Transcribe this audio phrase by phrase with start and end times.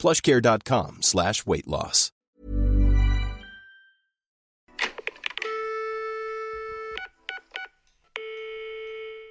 [0.00, 2.10] plushcare.com slash weight loss.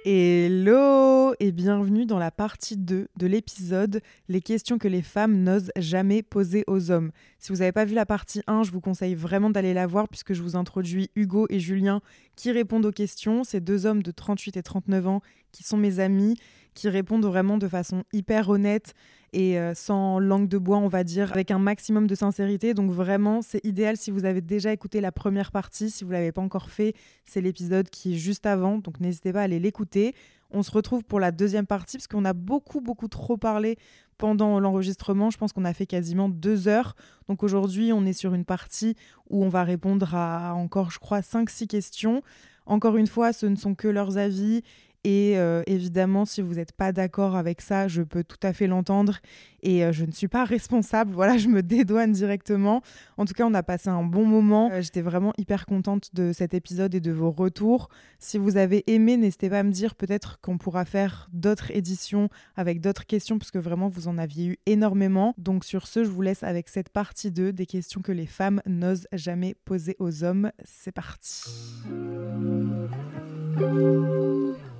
[0.04, 5.72] Hello et bienvenue dans la partie 2 de l'épisode Les questions que les femmes n'osent
[5.76, 7.10] jamais poser aux hommes.
[7.40, 10.08] Si vous n'avez pas vu la partie 1, je vous conseille vraiment d'aller la voir
[10.08, 12.00] puisque je vous introduis Hugo et Julien
[12.36, 13.42] qui répondent aux questions.
[13.42, 16.36] Ces deux hommes de 38 et 39 ans qui sont mes amis,
[16.74, 18.94] qui répondent vraiment de façon hyper honnête
[19.32, 22.74] et euh, sans langue de bois, on va dire, avec un maximum de sincérité.
[22.74, 25.90] Donc vraiment, c'est idéal si vous avez déjà écouté la première partie.
[25.90, 28.78] Si vous ne l'avez pas encore fait, c'est l'épisode qui est juste avant.
[28.78, 30.14] Donc n'hésitez pas à aller l'écouter.
[30.50, 33.78] On se retrouve pour la deuxième partie parce qu'on a beaucoup, beaucoup trop parlé
[34.18, 35.30] pendant l'enregistrement.
[35.30, 36.96] Je pense qu'on a fait quasiment deux heures.
[37.28, 38.96] Donc aujourd'hui, on est sur une partie
[39.28, 42.22] où on va répondre à encore, je crois, 5-6 questions.
[42.66, 44.62] Encore une fois, ce ne sont que leurs avis
[45.02, 48.66] et euh, évidemment, si vous n'êtes pas d'accord avec ça, je peux tout à fait
[48.66, 49.18] l'entendre.
[49.62, 51.14] Et euh, je ne suis pas responsable.
[51.20, 52.80] Voilà, je me dédouane directement.
[53.18, 54.70] En tout cas, on a passé un bon moment.
[54.72, 57.90] Euh, j'étais vraiment hyper contente de cet épisode et de vos retours.
[58.18, 62.30] Si vous avez aimé, n'hésitez pas à me dire peut-être qu'on pourra faire d'autres éditions
[62.56, 65.34] avec d'autres questions, parce que vraiment, vous en aviez eu énormément.
[65.36, 68.62] Donc sur ce, je vous laisse avec cette partie 2 des questions que les femmes
[68.66, 70.52] n'osent jamais poser aux hommes.
[70.64, 71.50] C'est parti.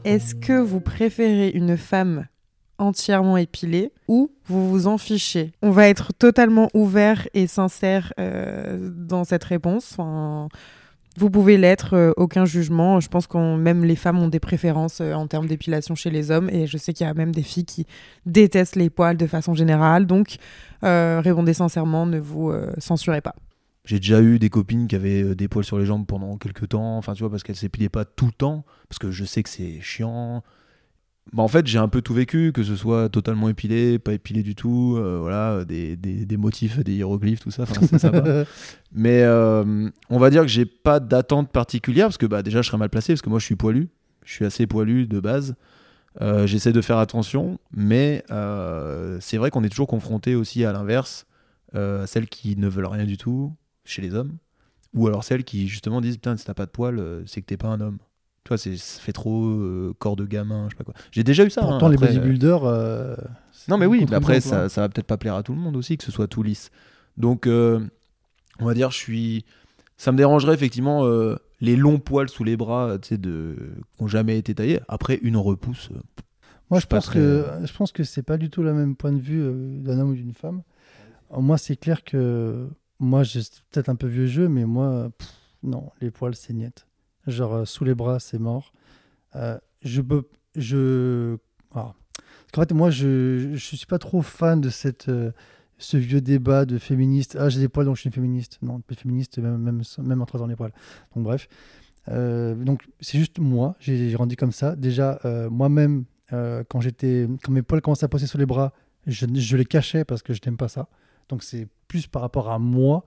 [0.04, 2.26] Est-ce que vous préférez une femme
[2.78, 5.52] entièrement épilée ou vous vous en fichez?
[5.60, 9.98] On va être totalement ouvert et sincère euh, dans cette réponse.
[11.18, 12.98] vous pouvez l'être, euh, aucun jugement.
[12.98, 16.30] Je pense que même les femmes ont des préférences euh, en termes d'épilation chez les
[16.30, 17.86] hommes et je sais qu'il y a même des filles qui
[18.24, 20.06] détestent les poils de façon générale.
[20.06, 20.36] Donc
[20.82, 23.34] répondez sincèrement, ne vous censurez pas.
[23.84, 26.68] J'ai déjà eu des copines qui avaient euh, des poils sur les jambes pendant quelques
[26.68, 29.42] temps, enfin tu vois, parce qu'elles s'épilaient pas tout le temps, parce que je sais
[29.42, 30.42] que c'est chiant.
[31.32, 34.42] Bah, en fait, j'ai un peu tout vécu, que ce soit totalement épilé, pas épilé
[34.42, 38.44] du tout, euh, voilà, des, des, des, motifs, des hiéroglyphes, tout ça, c'est sympa.
[38.92, 42.66] Mais euh, on va dire que j'ai pas d'attente particulière, parce que bah, déjà je
[42.66, 43.88] serais mal placé, parce que moi je suis poilu,
[44.24, 45.54] je suis assez poilu de base.
[46.44, 48.24] J'essaie de faire attention, mais
[49.20, 51.26] c'est vrai qu'on est toujours confronté aussi à l'inverse,
[51.72, 53.54] à celles qui ne veulent rien du tout,
[53.90, 54.36] chez les hommes,
[54.94, 57.46] ou alors celles qui justement disent putain si t'as pas de poils, euh, c'est que
[57.46, 57.98] t'es pas un homme.
[58.44, 60.94] Toi, ça fait trop euh, corps de gamin, je sais pas quoi.
[61.12, 61.60] J'ai déjà eu ça.
[61.60, 62.64] Pourtant, hein, les bodybuilders.
[62.64, 63.14] Euh,
[63.68, 65.76] non, mais oui, mais après, ça, ça, va peut-être pas plaire à tout le monde
[65.76, 66.70] aussi que ce soit tout lisse.
[67.18, 69.44] Donc, on va dire, je suis.
[69.98, 71.06] Ça me dérangerait effectivement
[71.60, 73.56] les longs poils sous les bras, tu sais, de...
[73.94, 74.80] qui n'ont jamais été taillés.
[74.88, 75.90] Après, une repousse.
[76.70, 79.20] Moi, je, pense que je pense que c'est pas du tout le même point de
[79.20, 79.42] vue
[79.82, 80.62] d'un homme ou d'une femme.
[81.36, 82.68] Moi, c'est clair que
[83.00, 83.40] moi, j'ai
[83.70, 85.10] peut-être un peu vieux jeu, mais moi,
[85.62, 86.86] non, les poils, c'est net.
[87.26, 88.72] Genre, euh, sous les bras, c'est mort.
[89.36, 90.28] Euh, je peux.
[90.54, 91.36] Je.
[91.74, 91.94] Ah.
[92.52, 95.30] Parce fait, moi, je ne suis pas trop fan de cette, euh,
[95.78, 97.36] ce vieux débat de féministe.
[97.40, 98.58] Ah, j'ai des poils, donc je suis une féministe.
[98.60, 100.72] Non, pas féministe, même, même, même en traitant les poils.
[101.14, 101.48] Donc, bref.
[102.08, 103.76] donc, c'est juste moi.
[103.78, 104.76] J'ai grandi comme ça.
[104.76, 108.72] Déjà, moi-même, quand, quand mes poils commençaient à passer sous les bras,
[109.06, 110.88] je, je les cachais parce que je n'aime pas ça.
[111.30, 113.04] Donc c'est plus par rapport à moi.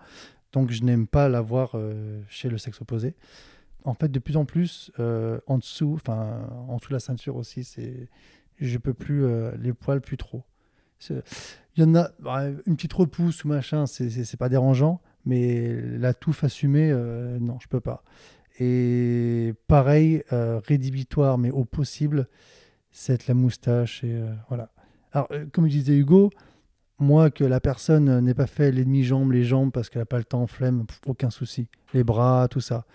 [0.54, 3.16] Donc je n'aime pas l'avoir euh, chez le sexe opposé.
[3.84, 7.36] En fait, de plus en plus, euh, en dessous, enfin en dessous de la ceinture
[7.36, 8.08] aussi, c'est,
[8.58, 10.44] je peux plus euh, les poils plus trop.
[11.10, 11.22] Il
[11.76, 16.46] y en a bah, une petite repousse ou machin, c'est pas dérangeant, mais la touffe
[16.46, 16.94] assumée,
[17.42, 18.06] non, je peux pas.
[18.58, 22.30] Et pareil, rédhibitoire, mais au possible,
[22.92, 24.18] c'est la moustache et
[24.48, 24.72] voilà.
[25.12, 26.30] Alors, comme disait Hugo,
[27.00, 30.18] moi, que la personne n'ait pas fait les demi-jambes, les jambes parce qu'elle n'a pas
[30.18, 31.68] le temps, flemme, aucun souci.
[31.94, 32.86] Les bras, tout ça.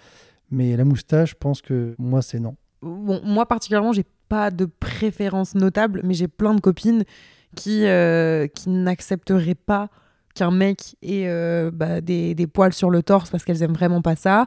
[0.50, 2.56] Mais la moustache, je pense que moi, c'est non.
[2.80, 7.04] Bon, moi, particulièrement, j'ai pas de préférence notable, mais j'ai plein de copines
[7.54, 9.88] qui, euh, qui n'accepteraient pas
[10.34, 14.02] qu'un mec ait euh, bah, des, des, poils sur le torse parce qu'elles aiment vraiment
[14.02, 14.46] pas ça.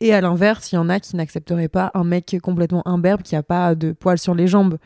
[0.00, 3.36] Et à l'inverse, il y en a qui n'accepteraient pas un mec complètement imberbe qui
[3.36, 4.78] a pas de poils sur les jambes.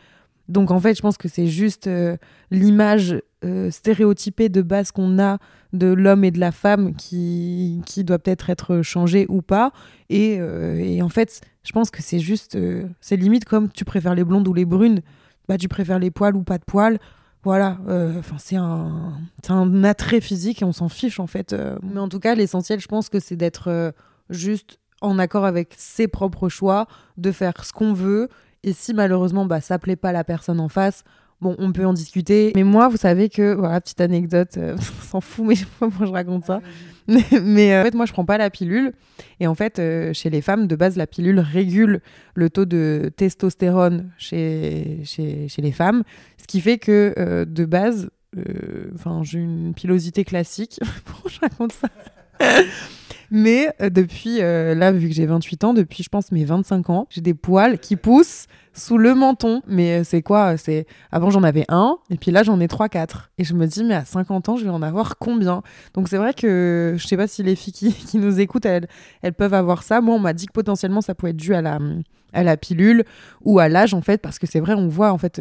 [0.49, 2.17] Donc en fait, je pense que c'est juste euh,
[2.51, 5.39] l'image euh, stéréotypée de base qu'on a
[5.73, 9.73] de l'homme et de la femme qui, qui doit peut-être être changée ou pas.
[10.09, 12.59] Et, euh, et, en fait, je pense que c'est juste,
[13.01, 15.03] c'est limite comme tu préfères les blondes ou les brunes,
[15.49, 16.99] bah tu préfères les poils ou pas de poils.
[17.43, 19.13] voilà, euh, c'est un,
[19.49, 21.53] un attrait physique et on s'en fiche en fait.
[21.53, 21.79] Euh.
[21.83, 23.93] mais en tout cas, l'essentiel, je pense que c'est d'être euh,
[24.31, 26.87] juste en accord avec ses propres choix,
[27.17, 28.29] de faire ce qu'on veut.
[28.63, 31.05] Et si malheureusement bah, ça plaît pas à la personne en face,
[31.41, 32.53] bon, on peut en discuter.
[32.55, 35.89] Mais moi, vous savez que, voilà, petite anecdote, on s'en fout, mais je sais pas
[35.89, 36.61] pourquoi je raconte ça.
[37.43, 38.93] mais euh, en fait, moi, je prends pas la pilule.
[39.41, 42.01] Et en fait, euh, chez les femmes, de base, la pilule régule
[42.35, 46.03] le taux de testostérone chez, chez, chez les femmes.
[46.39, 48.11] Ce qui fait que, euh, de base,
[48.95, 50.81] enfin, j'ai une pilosité classique.
[51.05, 51.89] Pourquoi je raconte ça
[53.31, 56.91] mais euh, depuis, euh, là, vu que j'ai 28 ans, depuis, je pense, mes 25
[56.91, 59.63] ans, j'ai des poils qui poussent sous le menton.
[59.67, 63.29] Mais euh, c'est quoi C'est Avant, j'en avais un, et puis là, j'en ai 3-4.
[63.39, 65.63] Et je me dis, mais à 50 ans, je vais en avoir combien?
[65.95, 68.89] Donc c'est vrai que je sais pas si les filles qui, nous écoutent, elles,
[69.23, 70.01] elles peuvent avoir ça.
[70.01, 71.79] Moi, on m'a dit que potentiellement, ça pouvait être dû à la,
[72.33, 73.05] à la pilule
[73.43, 75.41] ou à l'âge, en fait, parce que c'est vrai, on voit, en fait...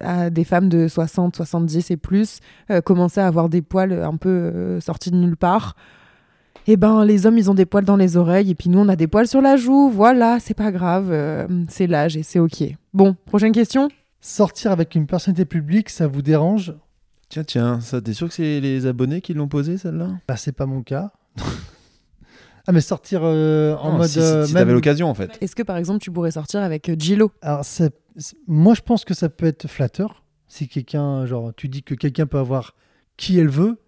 [0.00, 2.38] à des femmes de 60, 70 et plus
[2.84, 5.74] commencer à avoir des poils un peu sortis de nulle part
[6.70, 8.88] eh ben les hommes ils ont des poils dans les oreilles et puis nous on
[8.88, 12.38] a des poils sur la joue, voilà, c'est pas grave, euh, c'est l'âge et c'est
[12.38, 12.62] ok.
[12.92, 13.88] Bon, prochaine question.
[14.20, 16.74] Sortir avec une personnalité publique, ça vous dérange?
[17.30, 20.10] Tiens, tiens, ça, t'es sûr que c'est les abonnés qui l'ont posé celle-là?
[20.28, 21.12] Bah c'est pas mon cas.
[22.66, 24.08] ah mais sortir euh, en mode...
[24.08, 25.38] Si, si, t'avais l'occasion en fait.
[25.40, 27.64] Est-ce que par exemple tu pourrais sortir avec Gillo Alors
[28.46, 32.26] moi je pense que ça peut être flatteur si quelqu'un, genre tu dis que quelqu'un
[32.26, 32.74] peut avoir
[33.16, 33.78] qui elle veut,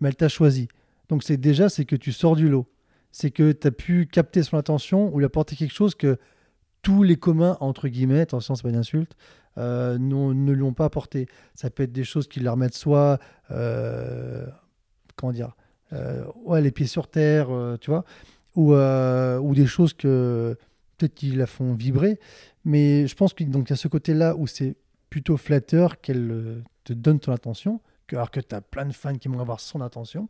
[0.00, 0.68] mais elle t'a choisi.
[1.08, 2.66] Donc c'est déjà c'est que tu sors du lot.
[3.10, 6.18] C'est que tu as pu capter son attention ou lui apporter quelque chose que
[6.82, 9.16] tous les communs, entre guillemets, attention, c'est pas une insulte,
[9.58, 11.26] euh, ne lui ont pas apporté.
[11.54, 13.18] Ça peut être des choses qui leur remettent soit,
[13.50, 14.46] euh,
[15.16, 15.56] comment dire,
[15.92, 17.48] euh, ouais, les pieds sur terre,
[17.80, 18.04] tu vois,
[18.54, 20.56] ou, des choses que
[20.96, 22.20] peut-être qui la font vibrer.
[22.64, 24.76] Mais je pense qu'il y a ce côté-là où c'est
[25.10, 27.80] plutôt flatteur qu'elle te donne ton attention,
[28.12, 30.28] alors que tu as plein de fans qui vont avoir son attention.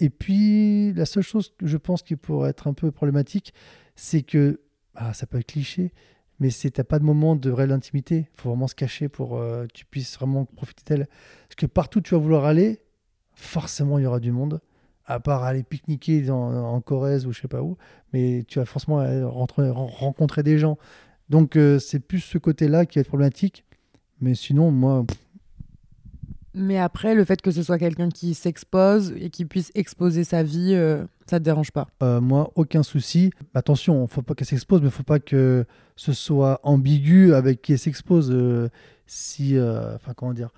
[0.00, 3.52] Et puis, la seule chose que je pense qui pourrait être un peu problématique,
[3.94, 4.60] c'est que,
[4.94, 5.92] ah, ça peut être cliché,
[6.40, 8.28] mais c'est t'as pas de moment de réelle intimité.
[8.34, 11.06] Il faut vraiment se cacher pour euh, que tu puisses vraiment profiter d'elle.
[11.48, 12.80] Parce que partout où tu vas vouloir aller,
[13.34, 14.60] forcément, il y aura du monde.
[15.04, 17.76] À part aller pique-niquer en Corrèze ou je sais pas où,
[18.12, 20.78] mais tu vas forcément rencontrer des gens.
[21.28, 23.64] Donc, euh, c'est plus ce côté-là qui est problématique.
[24.20, 25.04] Mais sinon, moi,
[26.54, 30.42] mais après, le fait que ce soit quelqu'un qui s'expose et qui puisse exposer sa
[30.42, 31.86] vie, euh, ça te dérange pas?
[32.02, 33.30] Euh, Moi, aucun souci.
[33.54, 35.64] Attention, faut pas qu'elle s'expose, mais faut pas que
[35.94, 38.30] ce soit ambigu avec qui elle s'expose.
[38.32, 38.68] Euh,
[39.06, 40.50] si, enfin, comment dire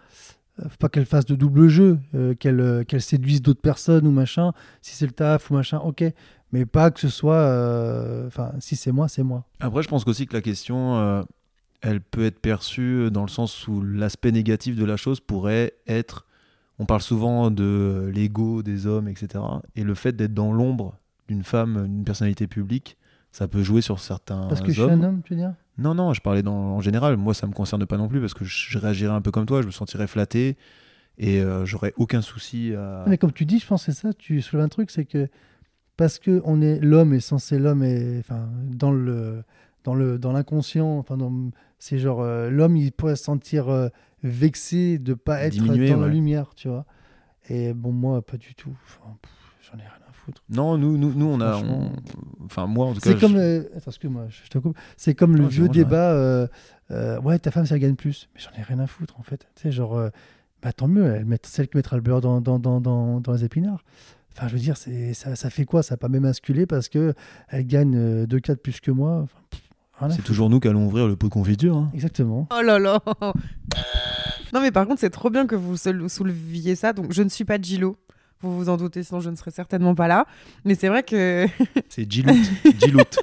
[0.61, 1.99] faut pas qu'elle fasse de double jeu,
[2.39, 4.53] qu'elle qu'elle séduise d'autres personnes ou machin.
[4.83, 6.05] Si c'est le taf ou machin, ok.
[6.53, 7.47] Mais pas que ce soit.
[8.27, 9.47] Enfin, si c'est moi, c'est moi.
[9.61, 11.25] Après, je pense aussi que la question
[11.83, 16.27] elle peut être perçue dans le sens où l'aspect négatif de la chose pourrait être,
[16.79, 19.45] on parle souvent de l'ego des hommes, etc.
[19.77, 20.97] Et le fait d'être dans l'ombre
[21.29, 22.97] d'une femme, d'une personnalité publique,
[23.33, 25.55] ça peut jouer sur certains Parce que je suis un homme, tu veux dire?
[25.79, 27.17] Non, non, je parlais dans, en général.
[27.17, 29.63] Moi, ça me concerne pas non plus parce que je réagirais un peu comme toi,
[29.63, 30.57] je me sentirais flatté
[31.19, 33.05] et euh, j'aurais aucun souci à...
[33.07, 35.29] Mais comme tu dis, je pense que c'est ça, tu soulèves un truc, c'est que
[35.97, 39.45] parce que on est l'homme est censé l'homme est enfin dans le
[39.85, 41.17] dans le dans l'inconscient enfin
[41.83, 43.89] c'est genre, euh, l'homme, il pourrait se sentir euh,
[44.23, 46.87] vexé de pas être dans la lumière, tu vois.
[47.49, 48.73] Et bon, moi, pas du tout.
[49.63, 50.45] J'en ai rien à foutre.
[50.49, 51.61] Non, nous, nous, nous on a.
[52.45, 53.11] Enfin, moi, en tout cas.
[53.11, 53.35] C'est comme.
[53.35, 54.79] Euh, attends, excuse-moi, je te coupe.
[54.97, 56.47] C'est comme le vieux débat.
[56.89, 58.29] ouais, ta femme, ça gagne plus.
[58.37, 59.49] Mais j'en ai rien à foutre, en fait.
[59.57, 60.01] Tu sais, genre.
[60.63, 63.33] bah, tant mieux, elle met, celle qui mettra le beurre dans, dans, dans, dans, dans
[63.33, 63.83] les épinards.
[64.37, 65.83] Enfin, je veux dire, ça, ça fait quoi?
[65.83, 67.17] Ça n'a pas m'émasculé parce qu'elle
[67.53, 69.23] gagne 2 4 plus que moi.
[69.23, 69.41] Enfin,
[70.11, 71.77] c'est toujours nous qui allons ouvrir le pot de confiture.
[71.77, 71.91] Hein.
[71.95, 72.49] Exactement.
[72.51, 73.01] Oh là là
[74.53, 76.93] Non mais par contre c'est trop bien que vous souleviez ça.
[76.93, 77.97] Donc je ne suis pas Gilo.
[78.41, 80.27] Vous vous en doutez, sinon je ne serais certainement pas là.
[80.65, 81.47] Mais c'est vrai que...
[81.89, 82.35] c'est Gilout.
[82.81, 83.19] Gilout.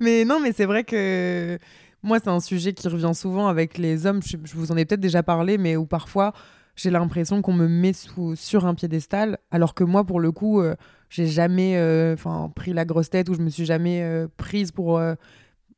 [0.00, 1.58] mais non, mais c'est vrai que
[2.02, 4.20] moi c'est un sujet qui revient souvent avec les hommes.
[4.24, 6.32] Je, vous en ai peut-être déjà parlé, mais où parfois
[6.74, 10.60] j'ai l'impression qu'on me met sous, sur un piédestal, alors que moi pour le coup...
[10.60, 10.74] Euh,
[11.12, 14.72] j'ai jamais euh, enfin pris la grosse tête ou je me suis jamais euh, prise
[14.72, 14.98] pour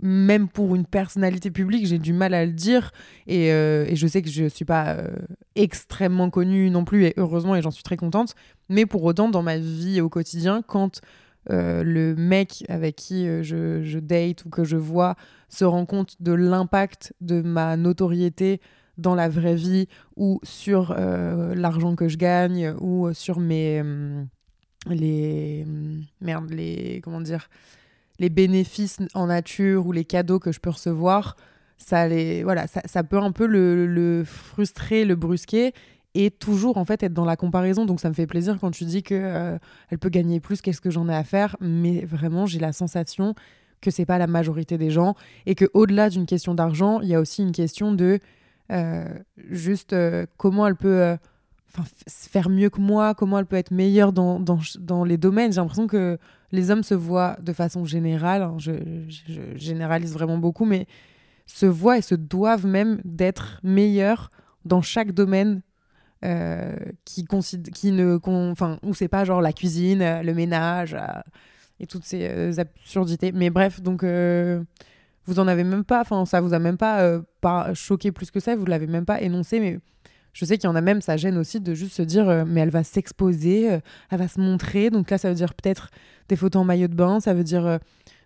[0.05, 2.93] même pour une personnalité publique, j'ai du mal à le dire.
[3.27, 5.09] Et, euh, je sais que je ne suis pas euh,
[5.55, 8.35] extrêmement connue non plus, et heureusement, et j'en suis très contente.
[8.69, 11.01] Mais pour autant, dans ma vie au quotidien, quand
[11.51, 15.17] euh, le mec avec qui je, date ou que je vois
[15.49, 18.61] se rend compte de l'impact de ma notoriété
[18.99, 23.83] dans la vraie vie ou sur l'argent que je gagne ou sur mes...
[24.87, 25.67] les...
[26.21, 27.01] Merde, les...
[27.03, 27.49] Comment dire
[28.19, 31.37] les bénéfices en nature ou les cadeaux que je peux recevoir,
[31.77, 35.73] ça, les, voilà, ça, ça peut un peu le, le, frustrer, le brusquer
[36.15, 37.85] et toujours en fait être dans la comparaison.
[37.85, 39.59] Donc ça me fait plaisir quand tu dis que euh,
[39.91, 41.57] elle peut gagner plus, qu'est-ce que j'en ai à faire.
[41.61, 43.35] Mais vraiment, j'ai la sensation
[43.81, 47.15] que c'est pas la majorité des gens et que au-delà d'une question d'argent, il y
[47.15, 48.21] a aussi une question de
[48.73, 49.07] euh,
[49.51, 51.17] juste euh, comment elle peut
[52.09, 55.53] faire mieux que moi, comment elle peut être meilleure dans, dans, dans les domaines.
[55.53, 56.19] J'ai l'impression que
[56.53, 58.73] les hommes se voient de façon générale, hein, je,
[59.57, 60.87] généralise vraiment beaucoup, mais
[61.47, 64.31] se voient et se doivent même d'être meilleurs
[64.65, 65.63] dans chaque domaine
[66.25, 67.27] euh, qui,
[67.75, 68.19] qui ne.
[68.51, 71.21] Enfin, où c'est pas genre la cuisine, euh, le ménage euh,
[71.81, 73.33] et toutes ces absurdités.
[73.33, 74.05] Mais bref, donc.
[75.27, 78.41] vous en avez même pas, enfin ça vous a même pas, pas choqué plus que
[78.41, 79.81] ça, vous l'avez même pas énoncé, mais
[80.35, 82.61] je sais qu'il y en a même, ça gêne aussi de juste se dire, mais
[82.61, 84.91] elle va s'exposer, elle va se montrer.
[84.91, 85.91] Donc là, ça veut dire peut-être
[86.29, 87.79] des photos en maillot de bain, ça veut dire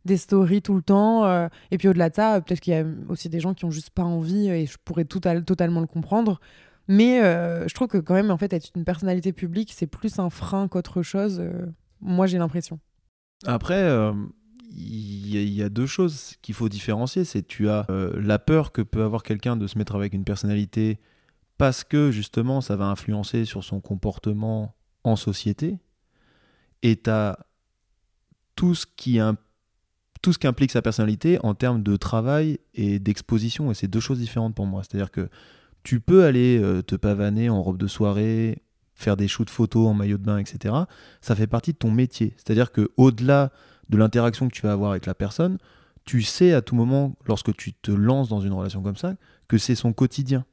[0.05, 1.49] des stories tout le temps.
[1.71, 3.91] et puis au-delà de ça, peut-être qu'il y a aussi des gens qui ont juste
[3.91, 6.41] pas envie, et je pourrais tout totalement le comprendre.
[6.89, 10.19] Mais euh, je trouve que quand même, en fait, être une personnalité publique, c'est plus
[10.19, 11.39] un frein qu'autre chose.
[11.39, 11.67] Euh,
[12.01, 12.81] moi, j'ai l'impression.
[13.45, 14.13] Après, euh,
[14.75, 17.25] il y, a deux choses qu'il faut différencier.
[17.25, 20.99] C'est tu as la peur que peut avoir quelqu'un de se mettre avec une personnalité
[21.59, 25.79] parce que justement, ça va influencer sur son comportement en société.
[26.83, 27.39] Et tu as
[28.55, 33.71] tout ce qui implique sa personnalité en termes de travail et d'exposition.
[33.71, 34.83] Et c'est deux choses différentes pour moi.
[34.83, 35.29] C'est-à-dire que
[35.83, 38.63] tu peux aller euh, te pavaner en robe de soirée,
[38.95, 40.75] faire des shoots photos en maillot de bain, etc.
[41.21, 42.35] Ça fait partie de ton métier.
[42.37, 43.53] C'est-à-dire que au-delà
[43.89, 45.59] de l'interaction que tu vas avoir avec la personne,
[46.05, 49.15] tu sais à tout moment, lorsque tu te lances dans une relation comme ça,
[49.49, 50.45] que c'est son quotidien.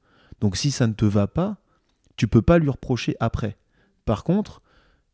[0.42, 1.58] Donc si ça ne te va pas,
[2.15, 3.58] tu peux pas lui reprocher après.
[4.06, 4.62] Par contre,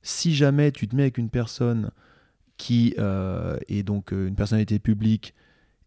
[0.02, 1.92] si jamais tu te mets avec une personne
[2.58, 5.34] qui euh, est donc euh, une personnalité publique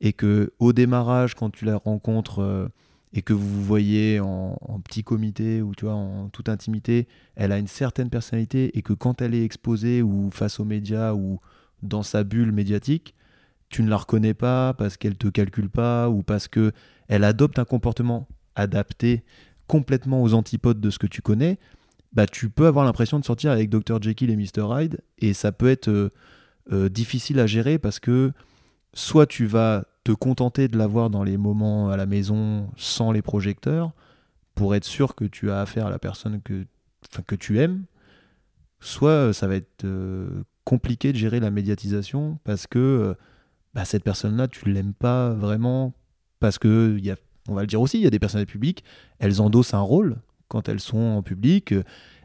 [0.01, 2.71] et que au démarrage, quand tu la rencontres,
[3.15, 7.53] et que vous vous voyez en, petit comité ou tu vois en toute intimité, elle
[7.53, 11.41] a une certaine personnalité et que quand elle est exposée ou face aux médias ou
[11.83, 13.15] dans sa bulle médiatique,
[13.69, 16.73] tu ne la reconnais pas parce qu'elle te calcule pas ou parce que
[17.07, 18.27] elle adopte un comportement
[18.57, 19.25] adapté
[19.67, 21.59] complètement aux antipodes de ce que tu connais,
[22.13, 25.53] bah tu peux avoir l'impression de sortir avec Dr Jekyll et Mr Hyde et ça
[25.53, 26.11] peut être euh,
[26.73, 28.33] euh, difficile à gérer parce que
[28.93, 33.23] soit tu vas te contenter de l'avoir dans les moments à la maison sans les
[33.23, 33.93] projecteurs
[34.55, 36.65] pour être sûr que tu as affaire à la personne que,
[37.27, 37.85] que tu aimes,
[38.81, 39.87] soit euh, ça va être
[40.65, 43.17] compliqué de gérer la médiatisation parce que
[43.75, 45.93] bah, cette personne-là, tu l'aimes pas vraiment
[46.39, 47.17] parce que, y a,
[47.49, 48.85] on va le dire aussi, il y a des personnes publiques,
[49.19, 50.17] elles endossent un rôle
[50.49, 51.75] quand elles sont en public,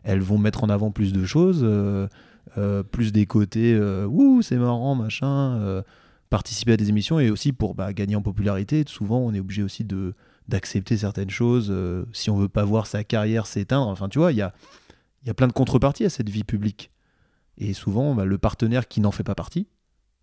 [0.04, 1.68] elles vont mettre en avant plus de choses,
[2.92, 5.84] plus des côtés, ouh, c'est marrant, machin
[6.30, 8.84] participer à des émissions et aussi pour bah, gagner en popularité.
[8.88, 9.86] Souvent, on est obligé aussi
[10.48, 13.88] d'accepter certaines choses euh, si on veut pas voir sa carrière s'éteindre.
[13.88, 14.54] Enfin, tu vois, il y a,
[15.26, 16.92] y a plein de contreparties à cette vie publique.
[17.58, 19.68] Et souvent, bah, le partenaire qui n'en fait pas partie,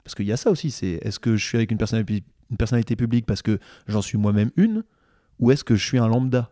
[0.04, 2.56] parce qu'il y a ça aussi, c'est est-ce que je suis avec une personnalité, une
[2.56, 4.84] personnalité publique parce que j'en suis moi-même une,
[5.38, 6.50] ou est-ce que je suis un lambda?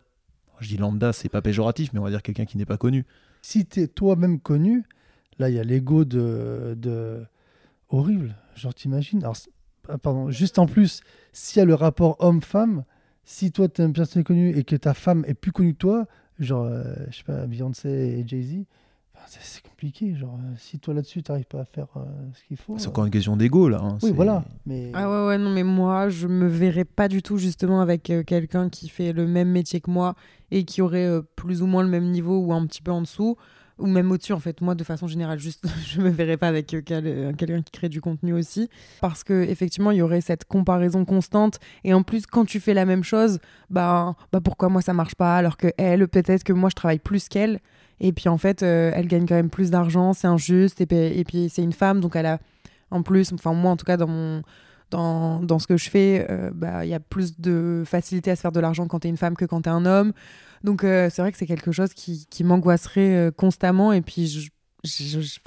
[0.59, 3.05] Je dis lambda, c'est pas péjoratif, mais on va dire quelqu'un qui n'est pas connu.
[3.41, 4.83] Si tu es toi-même connu,
[5.37, 7.23] là, il y a l'ego de, de
[7.89, 8.35] horrible.
[8.55, 9.23] Genre, t'imagines?
[9.23, 9.37] Alors,
[9.89, 11.01] ah, pardon, juste en plus,
[11.33, 12.85] s'il y a le rapport homme-femme,
[13.25, 15.79] si toi, tu es une personne connue et que ta femme est plus connue que
[15.79, 16.05] toi,
[16.39, 18.65] genre, euh, je sais pas, Beyoncé et Jay-Z,
[19.27, 20.15] c'est compliqué.
[20.15, 22.01] Genre, euh, si toi là-dessus, tu n'arrives pas à faire euh,
[22.33, 22.77] ce qu'il faut.
[22.77, 23.79] C'est encore une question d'ego, là.
[23.81, 24.43] Hein, oui, voilà.
[24.65, 24.91] Mais...
[24.93, 28.69] Ah ouais, ouais, non, mais moi, je me verrais pas du tout justement avec quelqu'un
[28.69, 30.15] qui fait le même métier que moi
[30.51, 33.37] et qui aurait plus ou moins le même niveau ou un petit peu en dessous
[33.77, 36.73] ou même au-dessus en fait moi de façon générale juste je me verrais pas avec
[36.73, 38.69] euh, euh, quelqu'un qui crée du contenu aussi
[39.01, 42.73] parce que effectivement il y aurait cette comparaison constante et en plus quand tu fais
[42.73, 43.39] la même chose
[43.69, 46.99] bah bah pourquoi moi ça marche pas alors que elle peut-être que moi je travaille
[46.99, 47.59] plus qu'elle?
[47.99, 50.85] Et puis en fait euh, elle gagne quand même plus d'argent c'est injuste et
[51.23, 52.39] puis, c'est une femme donc elle a
[52.91, 54.41] en plus enfin moi en tout cas dans mon
[54.91, 58.41] dans, dans ce que je fais, bah, il y a plus de facilité à se
[58.41, 60.13] faire de l'argent quand tu es une femme que quand tu es un homme.
[60.65, 64.51] Donc euh, c'est vrai que c'est quelque chose qui, qui m'angoisserait euh, constamment et puis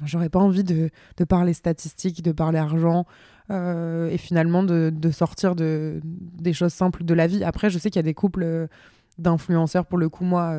[0.04, 3.04] j'aurais pas envie de, de, parler statistiques, de parler argent
[3.50, 7.44] euh, et finalement de, de, sortir de, des choses simples de la vie.
[7.44, 8.68] Après, je sais qu'il y a des couples
[9.18, 10.56] d'influenceurs, pour le coup, moi,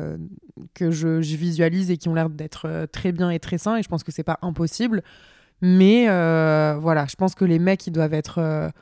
[0.74, 3.88] que je, visualise et qui ont l'air d'être très bien et très sains et je
[3.88, 5.02] pense que c'est pas impossible.
[5.62, 8.72] Mais voilà, je pense que les mecs, ils doivent être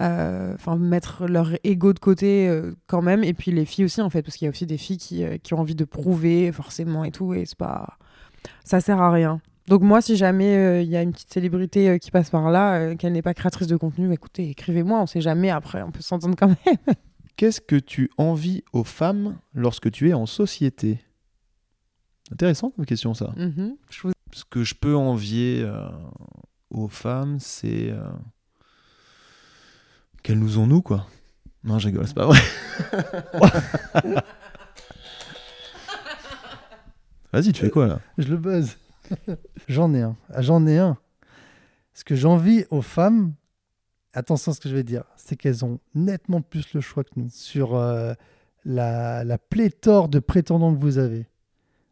[0.00, 3.24] euh, enfin mettre leur ego de côté euh, quand même.
[3.24, 5.22] Et puis les filles aussi en fait parce qu'il y a aussi des filles qui,
[5.22, 7.98] euh, qui, ont envie de prouver forcément et tout et c'est pas
[8.64, 9.40] ça sert à rien.
[9.68, 13.12] Donc moi si jamais il y a une petite célébrité qui passe par là qu'elle
[13.12, 16.48] n'est pas créatrice de contenu écoutez écrivez-moi on sait jamais après on peut s'entendre quand
[16.48, 16.96] même
[17.36, 21.00] Qu'est-ce que tu envies aux femmes lorsque tu es en société?
[22.30, 23.32] Intéressant comme question ça.
[23.36, 23.76] Mhm.
[23.90, 25.88] Je vous- Ce que je peux envier euh,
[26.70, 28.02] aux femmes, c'est euh,
[30.22, 31.06] qu'elles nous ont nous, quoi.
[31.64, 32.40] Non, je rigole, c'est pas vrai.
[37.32, 38.00] Vas-y, tu fais quoi là?
[38.18, 38.76] Je le buzz.
[39.68, 40.16] J'en ai un.
[40.38, 40.98] J'en ai un.
[41.94, 43.34] Ce que j'envie aux femmes,
[44.12, 47.10] attention à ce que je vais dire, c'est qu'elles ont nettement plus le choix que
[47.16, 48.14] nous sur euh,
[48.64, 51.26] la, la pléthore de prétendants que vous avez.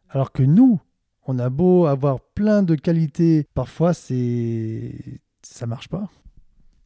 [0.09, 0.79] Alors que nous,
[1.25, 4.93] on a beau avoir plein de qualités, parfois c'est
[5.41, 6.09] ça marche pas.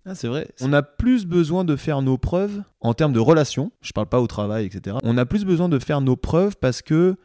[0.06, 0.48] Ah, c'est vrai.
[0.62, 3.72] On a plus besoin de faire nos preuves en termes de relations.
[3.82, 4.98] Je parle pas au travail, etc.
[5.04, 7.16] On a plus besoin de faire nos preuves parce que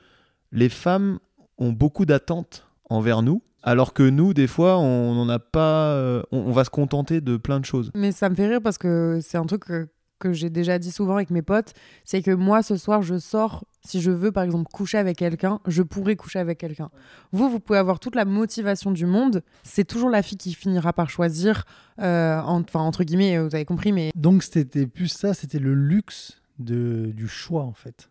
[0.51, 1.19] les femmes
[1.59, 5.93] ont beaucoup d'attentes envers nous, alors que nous, des fois, on n'en a pas.
[5.95, 7.91] euh, on, on va se contenter de plein de choses.
[7.95, 10.91] Mais ça me fait rire parce que c'est un truc que, que j'ai déjà dit
[10.91, 11.73] souvent avec mes potes.
[12.05, 13.65] C'est que moi, ce soir, je sors.
[13.83, 16.91] Si je veux, par exemple, coucher avec quelqu'un, je pourrais coucher avec quelqu'un.
[17.33, 19.43] Vous, vous pouvez avoir toute la motivation du monde.
[19.63, 21.65] C'est toujours la fille qui finira par choisir.
[21.99, 25.73] euh, en- Enfin, entre guillemets, vous avez compris, mais Donc c'était plus ça, c'était le
[25.75, 28.11] luxe de, du choix en fait.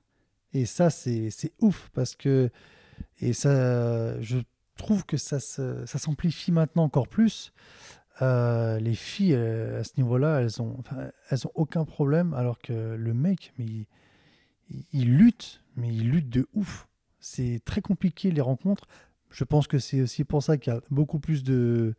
[0.56, 2.50] Et ça c'est c'est ouf parce que
[3.22, 4.40] et ça je
[4.80, 7.54] trouve que ça s'amplifie maintenant encore plus.
[8.22, 10.84] Euh, les filles euh, à ce niveau-là, elles ont
[11.30, 13.88] elles ont aucun problème alors que le mec mais
[14.92, 16.88] il, lutte mais il lutte de ouf.
[17.20, 18.88] C'est très compliqué les rencontres.
[19.30, 21.96] Je pense que c'est aussi pour ça qu'il y a beaucoup plus de,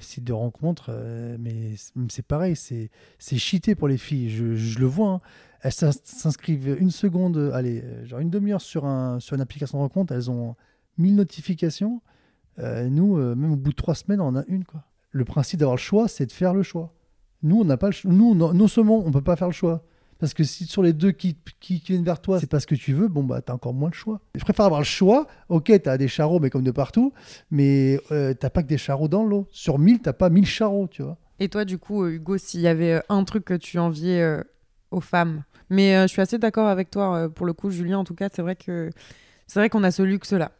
[0.00, 1.74] sites de rencontres, euh, mais
[2.08, 2.90] c'est- pareil, c'est
[3.38, 4.30] cheaté pour les filles.
[4.30, 5.08] Je, je le vois.
[5.10, 5.20] hein.
[5.60, 9.82] Elles s'ins- s'inscrivent une seconde, allez, genre une demi-heure sur, un, sur une application de
[9.82, 10.56] rencontre, elles ont
[10.98, 12.00] 1000 notifications.
[12.58, 14.64] Euh, nous, euh, même au bout de trois semaines, on en a une.
[14.64, 14.82] Quoi.
[15.10, 16.92] Le principe d'avoir le choix, c'est de faire le choix.
[17.42, 18.10] Nous, on n'a pas le choix.
[18.10, 19.84] Nous, non, non seulement on peut pas faire le choix,
[20.18, 22.74] parce que si sur les deux qui, qui, viennent vers toi, c'est pas ce que
[22.74, 24.20] tu veux, bon, bah, t'as encore moins le choix.
[24.34, 25.26] Je préfère avoir le choix.
[25.48, 27.12] Ok, t'as des charreaux, mais comme de partout,
[27.50, 29.46] mais euh, t'as pas que des charreaux dans l'eau.
[29.50, 31.18] Sur 1000, t'as pas 1000 charreaux, tu vois.
[31.38, 34.42] Et toi, du coup, Hugo, s'il y avait un truc que tu enviais
[34.90, 37.98] aux femmes, mais je suis assez d'accord avec toi pour le coup, Julien.
[37.98, 38.90] En tout cas, c'est vrai que
[39.46, 40.52] c'est vrai qu'on a ce luxe-là.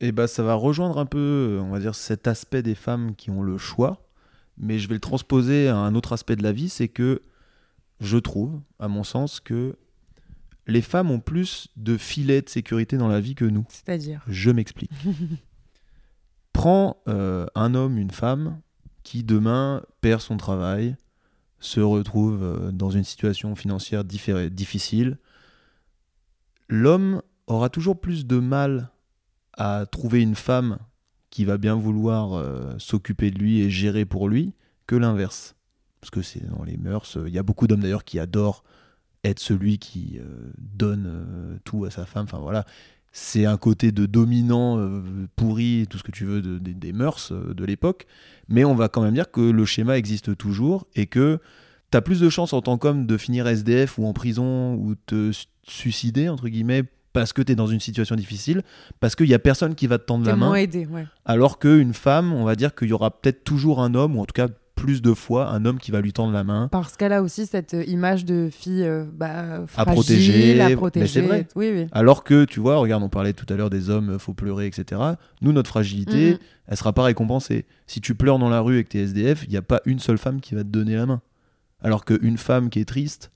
[0.00, 3.30] et bah, ça va rejoindre un peu, on va dire, cet aspect des femmes qui
[3.30, 4.04] ont le choix.
[4.56, 7.22] Mais je vais le transposer à un autre aspect de la vie, c'est que
[8.00, 9.76] je trouve, à mon sens, que
[10.66, 13.64] les femmes ont plus de filets de sécurité dans la vie que nous.
[13.68, 14.22] C'est-à-dire.
[14.28, 14.90] Je m'explique.
[16.52, 18.60] Prends euh, un homme, une femme
[19.02, 20.96] qui demain perd son travail,
[21.60, 25.18] se retrouve euh, dans une situation financière difficile.
[26.68, 28.90] L'homme aura toujours plus de mal
[29.54, 30.78] à trouver une femme
[31.30, 34.54] qui va bien vouloir euh, s'occuper de lui et gérer pour lui
[34.86, 35.54] que l'inverse.
[36.00, 37.16] Parce que c'est dans les mœurs.
[37.16, 38.64] euh, Il y a beaucoup d'hommes d'ailleurs qui adorent
[39.24, 42.24] être celui qui euh, donne tout à sa femme.
[42.24, 42.64] Enfin voilà,
[43.12, 44.78] c'est un côté de dominant
[45.36, 48.06] pourri, tout ce que tu veux de- de- des mœurs de l'époque.
[48.48, 51.40] Mais on va quand même dire que le schéma existe toujours et que
[51.90, 54.94] tu as plus de chances en tant qu'homme de finir SDF ou en prison ou
[55.06, 58.62] te su- suicider, entre guillemets, parce que tu es dans une situation difficile,
[59.00, 60.54] parce qu'il n'y a personne qui va te tendre T'es la main.
[60.54, 61.06] aidé, ouais.
[61.24, 64.24] Alors qu'une femme, on va dire qu'il y aura peut-être toujours un homme, ou en
[64.26, 66.68] tout cas plus de fois, un homme qui va lui tendre la main.
[66.70, 70.76] Parce qu'elle a aussi cette euh, image de fille euh, bah, fragile, protéger, à mais
[70.76, 71.06] protéger.
[71.08, 71.48] c'est vrai.
[71.56, 71.86] Oui, oui.
[71.90, 74.66] Alors que, tu vois, regarde, on parlait tout à l'heure des hommes, euh, faut pleurer,
[74.66, 75.00] etc.
[75.42, 76.38] Nous, notre fragilité, Mhm.
[76.68, 77.66] elle sera pas récompensée.
[77.88, 80.18] Si tu pleures dans la rue avec tes SDF, il n'y a pas une seule
[80.18, 81.20] femme qui va te donner la main.
[81.80, 83.30] Alors qu'une femme qui est triste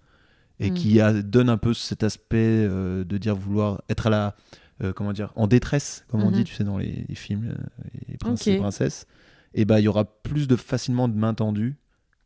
[0.61, 0.75] et Mhm.
[0.75, 2.37] qui a, donne un peu cet aspect
[2.69, 4.37] euh, de dire vouloir être à la,
[4.83, 6.35] euh, comment dire, en détresse, comme on Mhm.
[6.35, 8.49] dit, tu sais, dans les, les films, euh, les princes Ok.
[8.49, 9.07] et princesses,
[9.55, 11.77] et bah il y aura plus de facilement de mains tendues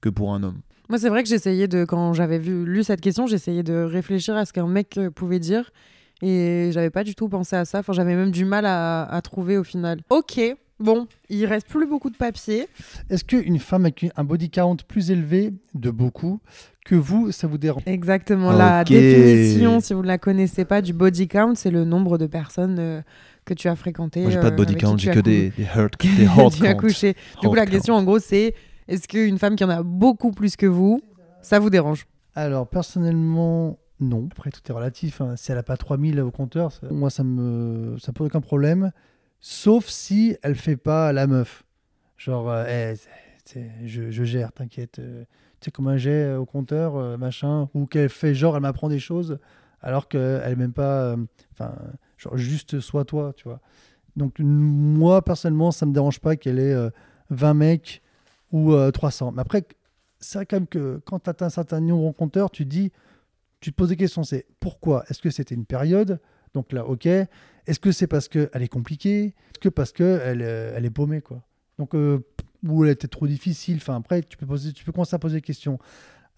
[0.01, 0.61] que pour un homme.
[0.89, 4.37] Moi, c'est vrai que j'essayais de, quand j'avais vu, lu cette question, j'essayais de réfléchir
[4.37, 5.71] à ce qu'un mec euh, pouvait dire.
[6.23, 7.81] Et j'avais pas du tout pensé à ça.
[7.81, 10.01] Enfin, j'avais même du mal à, à trouver au final.
[10.11, 10.41] Ok,
[10.81, 12.69] bon, il reste plus beaucoup de papier.
[13.11, 16.41] Est-ce qu'une femme avec un body count plus élevé de beaucoup
[16.85, 17.83] que vous, ça vous dérange?
[17.87, 18.53] Exactement.
[18.53, 22.27] La définition, si vous ne la connaissez pas, du body count, c'est le nombre de
[22.27, 23.03] personnes euh,
[23.45, 24.23] que tu as fréquentées.
[24.23, 26.49] Moi, j'ai pas de euh, body count, j'ai que des, des que des as count.
[26.49, 26.87] Du coup,
[27.47, 27.71] Heart la count.
[27.73, 28.55] question, en gros, c'est
[28.89, 31.01] est-ce qu'une femme qui en a beaucoup plus que vous,
[31.43, 32.07] ça vous dérange?
[32.35, 34.29] Alors, personnellement, non.
[34.31, 35.21] Après, tout est relatif.
[35.21, 35.35] hein.
[35.37, 38.93] Si elle n'a pas 3000 au compteur, ça- moi, ça me ça pose aucun problème.
[39.49, 41.63] Sauf si elle fait pas la meuf.
[42.17, 42.65] Genre, euh,
[43.55, 44.99] Eh, je, je gère, t'inquiète.
[44.99, 45.23] euh,
[45.61, 47.69] Tu sais, comme un euh, au compteur, machin.
[47.73, 49.39] Ou qu'elle fait genre, elle m'apprend des choses,
[49.81, 51.15] alors qu'elle même pas.
[51.53, 51.77] Enfin,
[52.19, 53.61] genre, juste sois toi, tu vois.
[54.17, 56.91] Donc, moi, personnellement, ça me dérange pas qu'elle ait euh,
[57.31, 58.03] 20 mecs
[58.51, 59.31] ou euh, 300.
[59.31, 59.63] Mais après,
[60.19, 62.91] c'est quand même que quand tu atteins un certain nombre de compteurs, tu dis,
[63.61, 65.05] tu te poses des questions, c'est pourquoi?
[65.09, 66.19] Est-ce que c'était une période?
[66.57, 67.05] Donc là, ok.
[67.05, 69.27] Est-ce que c'est parce qu'elle est compliquée?
[69.27, 71.43] Est-ce que parce qu'elle elle est paumée quoi?
[71.79, 72.21] Donc, euh,
[72.67, 73.77] ou elle était trop difficile.
[73.77, 75.79] Enfin, après, tu peux, poser, tu peux commencer à poser des questions.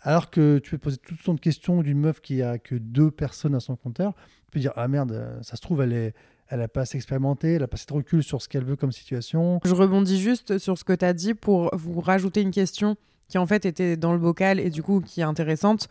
[0.01, 3.13] Alors que tu peux poser toutes sortes de questions d'une meuf qui a que deux
[3.13, 4.15] personnes à son compteur.
[4.47, 6.15] Tu peux dire, ah merde, ça se trouve, elle est,
[6.49, 8.77] elle n'a pas assez expérimenté, elle n'a pas assez de recul sur ce qu'elle veut
[8.77, 9.61] comme situation.
[9.65, 12.97] Je rebondis juste sur ce que tu as dit pour vous rajouter une question
[13.29, 15.89] qui en fait était dans le bocal et du coup qui est intéressante.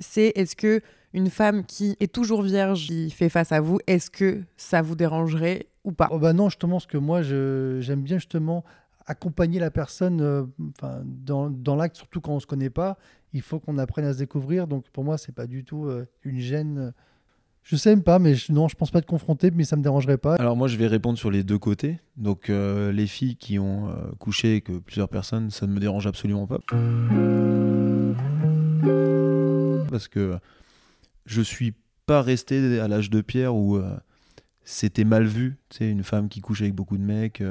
[0.00, 0.80] C'est est-ce que
[1.12, 4.94] une femme qui est toujours vierge, qui fait face à vous, est-ce que ça vous
[4.94, 6.08] dérangerait ou pas?
[6.10, 8.64] Oh bah Non, justement, ce que moi j'aime bien justement
[9.06, 10.44] accompagner la personne euh,
[11.04, 12.96] dans, dans l'acte, surtout quand on ne se connaît pas.
[13.32, 14.68] Il faut qu'on apprenne à se découvrir.
[14.68, 16.92] Donc pour moi, c'est pas du tout euh, une gêne.
[17.64, 19.82] Je sais même pas, mais je, non, je pense pas être confronté, mais ça me
[19.82, 20.36] dérangerait pas.
[20.36, 21.98] Alors moi, je vais répondre sur les deux côtés.
[22.16, 23.88] Donc euh, les filles qui ont
[24.20, 26.58] couché avec plusieurs personnes, ça ne me dérange absolument pas.
[29.90, 30.38] Parce que
[31.30, 31.74] je suis
[32.06, 33.80] pas resté à l'âge de pierre où
[34.64, 35.58] c'était mal vu.
[35.70, 37.42] C'est une femme qui couche avec beaucoup de mecs.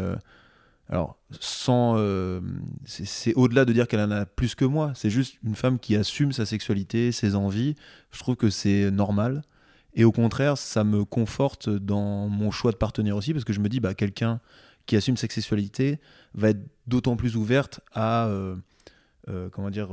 [0.89, 1.96] Alors, sans.
[1.98, 2.42] Euh,
[2.86, 4.92] c'est au-delà de dire qu'elle en a plus que moi.
[4.96, 7.76] C'est juste une femme qui assume sa sexualité, ses envies.
[8.12, 9.44] Je trouve que c'est normal.
[9.94, 13.60] Et au contraire, ça me conforte dans mon choix de partenaire aussi, parce que je
[13.60, 14.39] me dis, bah, quelqu'un
[14.86, 16.00] qui assume sa sexualité
[16.34, 18.28] va être d'autant plus ouverte à.
[18.28, 18.56] Euh,
[19.28, 19.89] euh, comment dire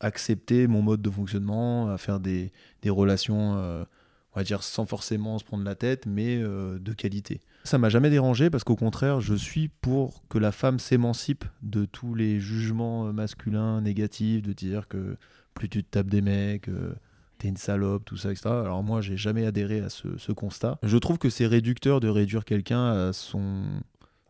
[0.00, 5.38] accepter mon mode de fonctionnement, à faire des, des relations, on va dire, sans forcément
[5.38, 7.40] se prendre la tête, mais de qualité.
[7.64, 11.84] Ça m'a jamais dérangé parce qu'au contraire, je suis pour que la femme s'émancipe de
[11.84, 15.16] tous les jugements euh, masculins négatifs, de dire que
[15.54, 16.94] plus tu te tapes des mecs, euh,
[17.38, 18.48] t'es une salope, tout ça, etc.
[18.48, 20.78] Alors moi, j'ai jamais adhéré à ce, constat.
[20.82, 23.62] Je trouve que c'est réducteur de réduire quelqu'un à son,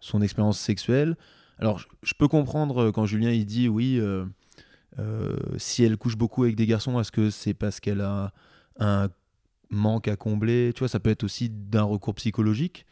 [0.00, 1.16] son expérience sexuelle.
[1.58, 4.00] Alors, je peux comprendre euh, quand Julien il dit oui,
[5.56, 8.32] si elle couche beaucoup avec des garçons, est-ce que c'est parce qu'elle a
[8.78, 9.08] un
[9.70, 10.72] manque à combler?
[10.74, 12.84] Tu vois, ça peut être aussi d'un recours psychologique.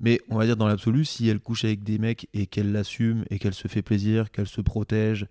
[0.00, 3.24] Mais on va dire dans l'absolu, si elle couche avec des mecs et qu'elle l'assume
[3.30, 5.26] et qu'elle se fait plaisir, qu'elle se protège,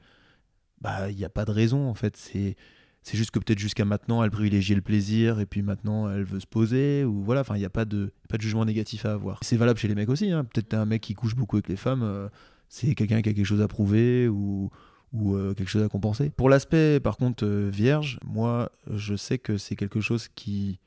[0.82, 2.18] bah il n'y a pas de raison en fait.
[2.18, 2.56] C'est
[3.02, 6.42] c'est juste que peut-être jusqu'à maintenant elle privilégiait le plaisir et puis maintenant elle veut
[6.42, 7.42] se poser ou voilà.
[7.42, 9.40] Enfin il n'y a pas de pas de jugement négatif à avoir.
[9.42, 10.32] C'est valable chez les mecs aussi.
[10.32, 10.44] Hein.
[10.44, 12.28] Peut-être un mec qui couche beaucoup avec les femmes, euh,
[12.68, 14.70] c'est quelqu'un qui a quelque chose à prouver ou
[15.14, 16.30] ou euh, quelque chose à compenser.
[16.30, 20.80] Pour l'aspect par contre euh, vierge, moi je sais que c'est quelque chose qui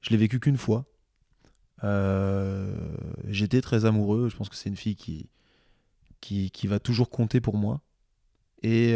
[0.00, 0.86] je l'ai vécu qu'une fois
[1.82, 2.74] euh,
[3.28, 4.28] j'étais très amoureux.
[4.28, 5.28] Je pense que c'est une fille qui,
[6.20, 7.82] qui, va toujours compter pour moi.
[8.62, 8.92] Et,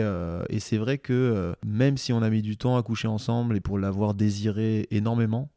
[0.48, 3.60] et c'est vrai que même si on a mis du temps à coucher ensemble et
[3.60, 5.50] pour l'avoir désiré énormément,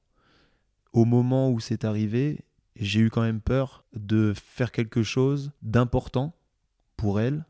[0.92, 2.44] au moment où c'est arrivé,
[2.76, 6.36] j'ai eu quand même peur de faire quelque chose d'important
[6.98, 7.46] pour elle,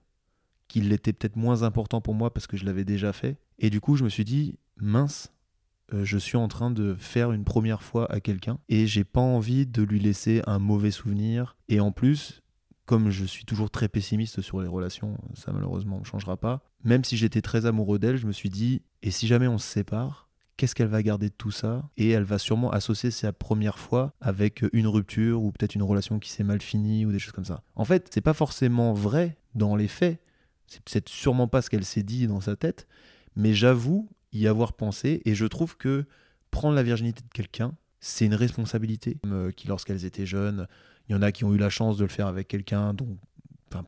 [0.72, 3.36] qui l'était peut-être moins important pour moi parce que je l'avais déjà fait.
[3.60, 5.34] Et du coup, je me suis dit, mince,
[5.94, 9.20] euh, je suis en train de faire une première fois à quelqu'un et j'ai pas
[9.20, 11.58] envie de lui laisser un mauvais souvenir.
[11.68, 12.42] Et en plus,
[12.86, 16.64] comme je suis toujours très pessimiste sur les relations, ça malheureusement ne changera pas.
[16.86, 19.68] Même si j'étais très amoureux d'elle, je me suis dit, et si jamais on se
[19.68, 21.84] sépare, qu'est-ce qu'elle va garder de tout ça?
[21.98, 26.18] Et elle va sûrement associer sa première fois avec une rupture ou peut-être une relation
[26.18, 27.62] qui s'est mal finie ou des choses comme ça.
[27.76, 30.22] En fait, c'est pas forcément vrai dans les faits.
[30.72, 32.88] C'est peut-être sûrement pas ce qu'elle s'est dit dans sa tête,
[33.36, 35.22] mais j'avoue y avoir pensé.
[35.26, 36.06] Et je trouve que
[36.50, 39.18] prendre la virginité de quelqu'un, c'est une responsabilité.
[39.26, 40.68] Euh, qui, lorsqu'elles étaient jeunes,
[41.10, 43.18] il y en a qui ont eu la chance de le faire avec quelqu'un dont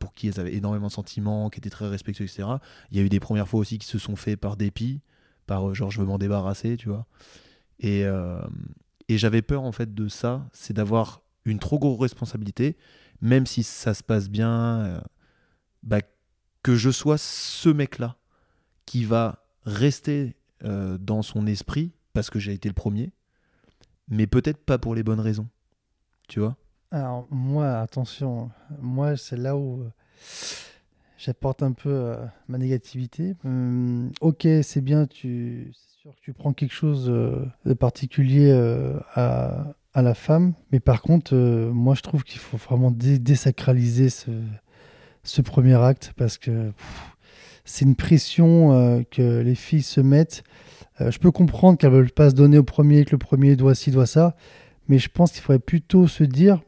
[0.00, 2.48] pour qui elles avaient énormément de sentiments, qui étaient très respectueux, etc.
[2.90, 5.00] Il y a eu des premières fois aussi qui se sont fait par dépit,
[5.46, 7.06] par euh, genre je veux m'en débarrasser, tu vois.
[7.80, 8.40] Et, euh,
[9.08, 12.76] et j'avais peur en fait de ça, c'est d'avoir une trop grosse responsabilité,
[13.20, 15.02] même si ça se passe bien,
[15.82, 16.00] bah,
[16.64, 18.16] que je sois ce mec-là
[18.86, 23.12] qui va rester euh, dans son esprit parce que j'ai été le premier,
[24.08, 25.46] mais peut-être pas pour les bonnes raisons.
[26.26, 26.56] Tu vois?
[26.90, 28.50] Alors, moi, attention,
[28.80, 29.90] moi, c'est là où euh,
[31.18, 33.34] j'apporte un peu euh, ma négativité.
[33.44, 38.50] Hum, ok, c'est bien, tu, sûr que tu prends quelque chose de particulier
[39.14, 44.30] à, la femme, mais par contre, moi, je trouve qu'il faut vraiment désacraliser ce,
[45.24, 46.72] ce, premier acte parce que
[47.64, 50.44] c'est une pression euh, que les filles se mettent.
[51.00, 53.74] Euh, je peux comprendre qu'elles veulent pas se donner au premier, que le premier doit
[53.74, 54.36] ci, doit ça,
[54.88, 56.60] mais je pense qu'il faudrait plutôt se dire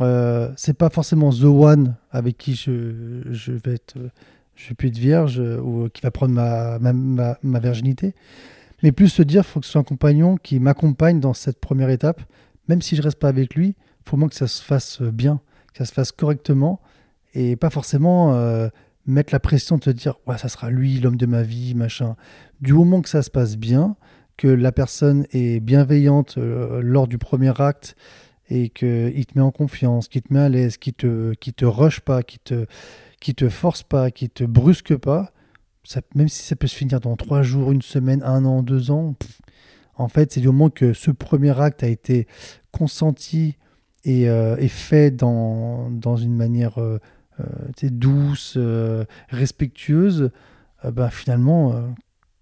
[0.00, 3.96] euh, c'est pas forcément The One avec qui je, je vais être,
[4.54, 8.14] je vais être vierge ou qui va prendre ma, ma, ma, virginité,
[8.82, 11.88] mais plus se dire faut que ce soit un compagnon qui m'accompagne dans cette première
[11.88, 12.20] étape,
[12.68, 15.40] même si je reste pas avec lui, faut moins que ça se fasse bien,
[15.72, 16.80] que ça se fasse correctement
[17.36, 18.32] et pas forcément
[19.06, 22.16] mettre la pression de te dire ouais, ça sera lui, l'homme de ma vie, machin.
[22.60, 23.96] Du moment que ça se passe bien,
[24.36, 27.96] que la personne est bienveillante euh, lors du premier acte
[28.48, 31.64] et qu'il te met en confiance, qu'il te met à l'aise, qu'il te, qui te
[31.64, 32.66] rush pas, qu'il te,
[33.20, 35.32] qui te force pas, qui te brusque pas,
[36.14, 39.14] même si ça peut se finir dans trois jours, une semaine, un an, deux ans,
[39.96, 42.26] en fait, c'est du moment que ce premier acte a été
[42.70, 43.56] consenti
[44.04, 46.98] et, euh, fait dans, dans une manière euh, euh,
[47.82, 48.58] douce,
[49.28, 50.30] respectueuse,
[50.84, 51.94] ben, finalement,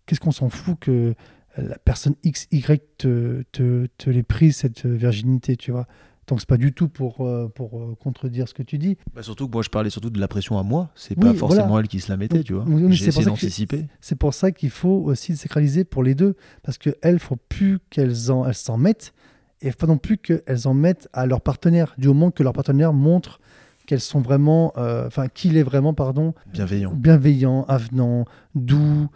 [0.07, 1.14] qu'est-ce qu'on s'en fout que
[1.57, 5.87] la personne X, Y te, te, te l'ait prise, cette virginité, tu vois?
[6.26, 8.96] Donc c'est pas du tout pour, euh, pour euh, contredire ce que tu dis.
[9.14, 11.78] Bah surtout que moi je parlais surtout de la pression à moi, c'est pas forcément
[11.78, 12.64] elle qui se la mettait, tu vois.
[12.90, 13.87] J'ai essayé d'anticiper.
[14.00, 18.30] C'est pour ça qu'il faut aussi sacraliser pour les deux, parce qu'elles, faut plus qu'elles
[18.30, 19.12] en, elles s'en mettent,
[19.61, 22.92] et pas non plus qu'elles en mettent à leur partenaire, du moment que leur partenaire
[22.92, 23.40] montre
[23.87, 29.09] qu'elles sont vraiment, euh, enfin qu'il est vraiment, pardon, bienveillant, bienveillant, avenant, doux,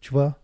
[0.00, 0.38] tu vois.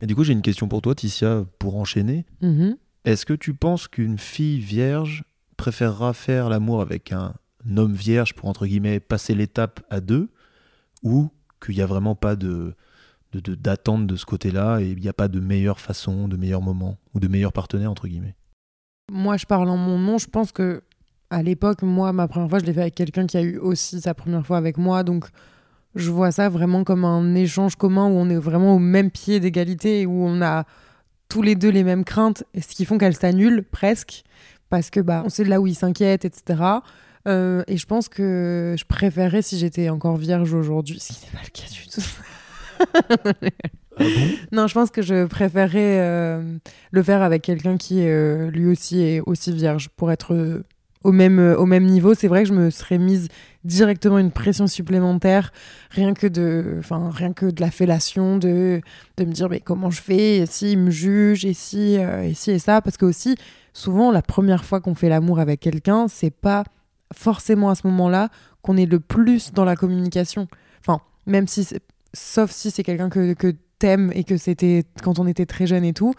[0.00, 2.26] Et du coup j'ai une question pour toi, Ticia, pour enchaîner.
[2.42, 2.76] Mm-hmm.
[3.06, 5.24] Est-ce que tu penses qu'une fille vierge
[5.56, 7.34] préférera faire l'amour avec un
[7.76, 10.28] homme vierge pour, entre guillemets, passer l'étape à deux,
[11.02, 11.30] ou
[11.64, 12.74] qu'il n'y a vraiment pas de
[13.32, 16.96] d'attente de, ce côté-là et il n'y a pas de meilleure façon, de meilleur moment
[17.12, 18.34] ou de meilleur partenaire entre guillemets?
[19.12, 20.16] Moi, je parle en mon nom.
[20.16, 20.82] Je pense que
[21.30, 24.00] à l'époque, moi, ma première fois, je l'ai fait avec quelqu'un qui a eu aussi
[24.00, 25.26] sa première fois avec moi, donc
[25.94, 29.40] je vois ça vraiment comme un échange commun où on est vraiment au même pied
[29.40, 30.64] d'égalité, où on a
[31.28, 34.22] tous les deux les mêmes craintes, ce qui font qu'elles s'annulent presque,
[34.68, 36.62] parce que bah, on sait là où ils s'inquiètent, etc.
[37.26, 41.32] Euh, et je pense que je préférerais si j'étais encore vierge aujourd'hui, ce qui n'est
[41.32, 42.00] pas le cas du tout.
[43.98, 44.04] Ah
[44.52, 46.58] non, je pense que je préférerais euh,
[46.90, 50.62] le faire avec quelqu'un qui euh, lui aussi est aussi vierge pour être
[51.06, 52.14] au même, au même niveau.
[52.14, 53.28] C'est vrai que je me serais mise
[53.64, 55.52] directement une pression supplémentaire,
[55.90, 58.80] rien que de, enfin, rien que de la fellation, de,
[59.16, 62.34] de me dire mais comment je fais, et si me juge, et si, euh, et
[62.34, 63.36] si et ça, parce que aussi
[63.72, 66.64] souvent la première fois qu'on fait l'amour avec quelqu'un, c'est pas
[67.14, 68.28] forcément à ce moment-là
[68.62, 70.48] qu'on est le plus dans la communication.
[70.80, 71.68] Enfin, même si,
[72.14, 75.84] sauf si c'est quelqu'un que, que t'aimes et que c'était quand on était très jeune
[75.84, 76.14] et tout.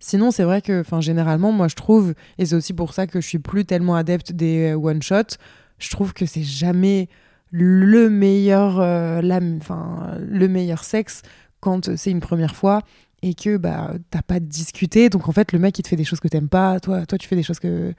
[0.00, 3.20] Sinon, c'est vrai que, enfin, généralement, moi, je trouve, et c'est aussi pour ça que
[3.20, 5.36] je suis plus tellement adepte des euh, one shot
[5.78, 7.08] je trouve que c'est jamais
[7.50, 11.22] le meilleur, euh, le meilleur sexe
[11.60, 12.82] quand c'est une première fois
[13.22, 15.08] et que bah t'as pas discuté.
[15.08, 17.18] Donc en fait, le mec il te fait des choses que t'aimes pas, toi, toi
[17.18, 17.94] tu fais des choses que,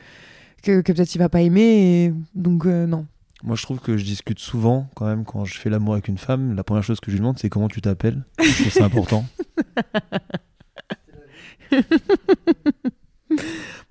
[0.62, 2.14] que, peut-être il va pas aimer.
[2.36, 3.06] donc euh, non.
[3.42, 6.18] Moi, je trouve que je discute souvent quand même quand je fais l'amour avec une
[6.18, 6.58] femme.
[6.58, 8.26] La première chose que je lui demande, c'est comment tu t'appelles?
[8.38, 9.26] Je trouve c'est important.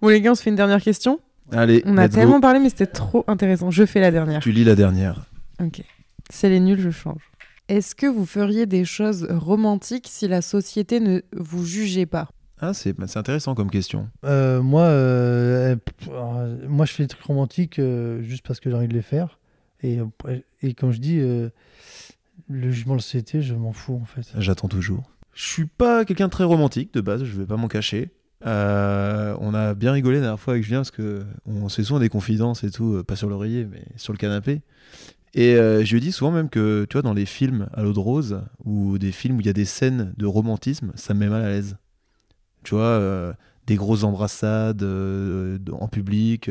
[0.01, 1.21] bon les gars, on se fait une dernière question.
[1.53, 3.71] Allez, on a tellement parlé, mais c'était trop intéressant.
[3.71, 4.41] Je fais la dernière.
[4.41, 5.27] Tu lis la dernière.
[5.61, 5.83] Ok.
[6.31, 7.23] Si elle est nulle, je change.
[7.69, 12.29] Est-ce que vous feriez des choses romantiques si la société ne vous jugeait pas?
[12.61, 14.09] Ah, c'est intéressant comme question.
[14.25, 15.77] Euh, moi, euh,
[16.09, 17.81] euh, moi, je fais des trucs romantiques
[18.21, 19.39] juste parce que j'ai envie de les faire.
[19.83, 20.01] Et,
[20.63, 24.23] et comme je dis, le jugement de la société, je m'en fous en fait.
[24.39, 25.09] J'attends toujours.
[25.39, 28.11] Je suis pas quelqu'un de très romantique de base, je vais pas m'en cacher.
[28.45, 31.85] Euh, on a bien rigolé la dernière fois avec Julien parce que on se fait
[31.85, 34.63] souvent des confidences et tout, euh, pas sur l'oreiller, mais sur le canapé.
[35.35, 37.93] Et euh, je lui dis souvent même que, tu vois, dans les films à l'eau
[37.93, 41.21] de rose ou des films où il y a des scènes de romantisme, ça me
[41.21, 41.77] met mal à l'aise.
[42.65, 43.01] Tu vois,
[43.69, 46.51] des grosses embrassades en public,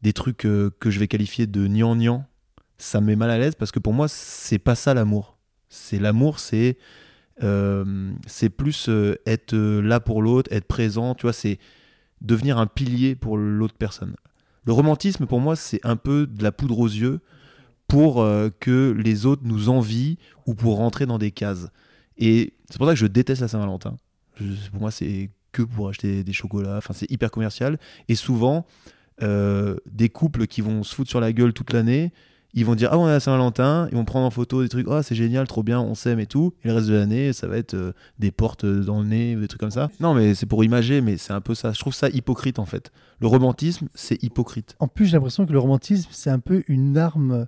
[0.00, 2.24] des trucs que je vais qualifier de nian
[2.78, 5.36] ça me met mal à l'aise parce que pour moi, c'est pas ça l'amour.
[5.68, 6.78] C'est l'amour, c'est
[7.40, 11.58] c'est plus euh, être euh, là pour l'autre, être présent, tu vois, c'est
[12.20, 14.16] devenir un pilier pour l'autre personne.
[14.64, 17.20] Le romantisme, pour moi, c'est un peu de la poudre aux yeux
[17.88, 18.26] pour
[18.58, 21.68] que les autres nous envient ou pour rentrer dans des cases.
[22.18, 23.96] Et c'est pour ça que je déteste la Saint-Valentin.
[24.72, 26.78] Pour moi, c'est que pour acheter des chocolats.
[26.78, 27.78] Enfin, c'est hyper commercial.
[28.08, 28.66] Et souvent,
[29.20, 32.12] des couples qui vont se foutre sur la gueule toute l'année,
[32.56, 34.88] ils vont dire ah on est à Saint-Valentin, ils vont prendre en photo des trucs,
[34.88, 36.54] oh c'est génial, trop bien, on s'aime et tout.
[36.64, 39.36] Et le reste de l'année, ça va être euh, des portes euh, dans le nez,
[39.36, 39.90] des trucs comme ça.
[40.00, 41.72] Non, mais c'est pour imager, mais c'est un peu ça.
[41.72, 42.90] Je trouve ça hypocrite en fait.
[43.20, 44.74] Le romantisme, c'est hypocrite.
[44.80, 47.46] En plus, j'ai l'impression que le romantisme, c'est un peu une arme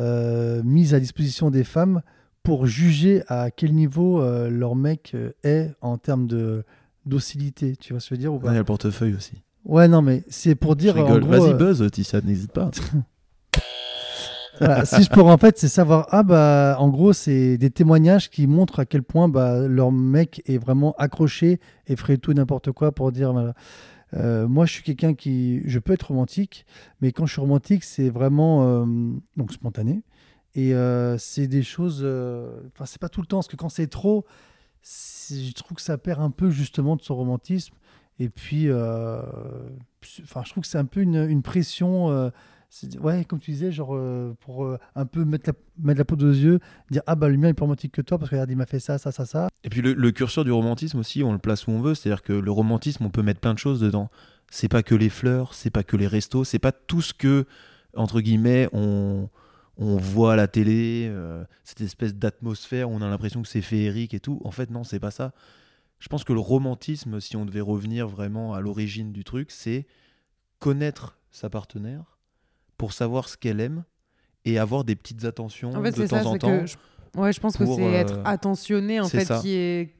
[0.00, 2.00] euh, mise à disposition des femmes
[2.42, 6.64] pour juger à quel niveau leur mec est en termes de
[7.04, 7.76] docilité.
[7.76, 8.48] Tu vois ce que je veux dire ou pas?
[8.48, 9.42] Il y a le portefeuille aussi.
[9.66, 10.94] Ouais, non, mais c'est pour dire.
[10.94, 12.70] Vas-y, buzz, Tissa, n'hésite pas.
[14.84, 18.46] si je pourrais en fait, c'est savoir ah bah en gros c'est des témoignages qui
[18.46, 22.92] montrent à quel point bah, leur mec est vraiment accroché et ferait tout n'importe quoi
[22.92, 23.52] pour dire
[24.14, 26.64] euh, moi je suis quelqu'un qui je peux être romantique
[27.00, 28.86] mais quand je suis romantique c'est vraiment euh,
[29.36, 30.02] donc spontané
[30.54, 30.72] Et
[31.18, 31.98] c'est des choses.
[32.74, 34.24] Enfin, c'est pas tout le temps, parce que quand c'est trop,
[34.82, 37.74] je trouve que ça perd un peu justement de son romantisme.
[38.18, 42.32] Et puis, enfin, je trouve que c'est un peu une pression
[43.00, 46.16] ouais, comme tu disais, genre euh, pour euh, un peu mettre la, mettre la peau
[46.16, 48.50] aux yeux, dire ah bah le mien est plus romantique que toi parce que regarde,
[48.50, 49.48] il m'a fait ça, ça, ça, ça.
[49.64, 52.32] Et puis le, curseur du romantisme aussi, on le place où on veut, c'est-à-dire que
[52.32, 54.10] le romantisme, on peut mettre plein de choses dedans.
[54.50, 57.46] C'est pas que les fleurs, c'est pas que les restos, c'est pas tout ce que,
[57.94, 59.28] entre guillemets, on,
[59.78, 63.62] on voit à la télé, euh, cette espèce d'atmosphère où on a l'impression que c'est
[63.62, 64.40] féerique et tout.
[64.44, 65.32] En fait, non, c'est pas ça.
[66.00, 69.86] Je pense que le romantisme, si on devait revenir vraiment à l'origine du truc, c'est
[70.58, 72.17] connaître sa partenaire,
[72.78, 73.84] pour savoir ce qu'elle aime
[74.44, 76.66] et avoir des petites attentions de temps en temps.
[76.66, 76.76] je...
[77.18, 79.94] Ouais, je pense que c'est être euh, attentionné en fait qui est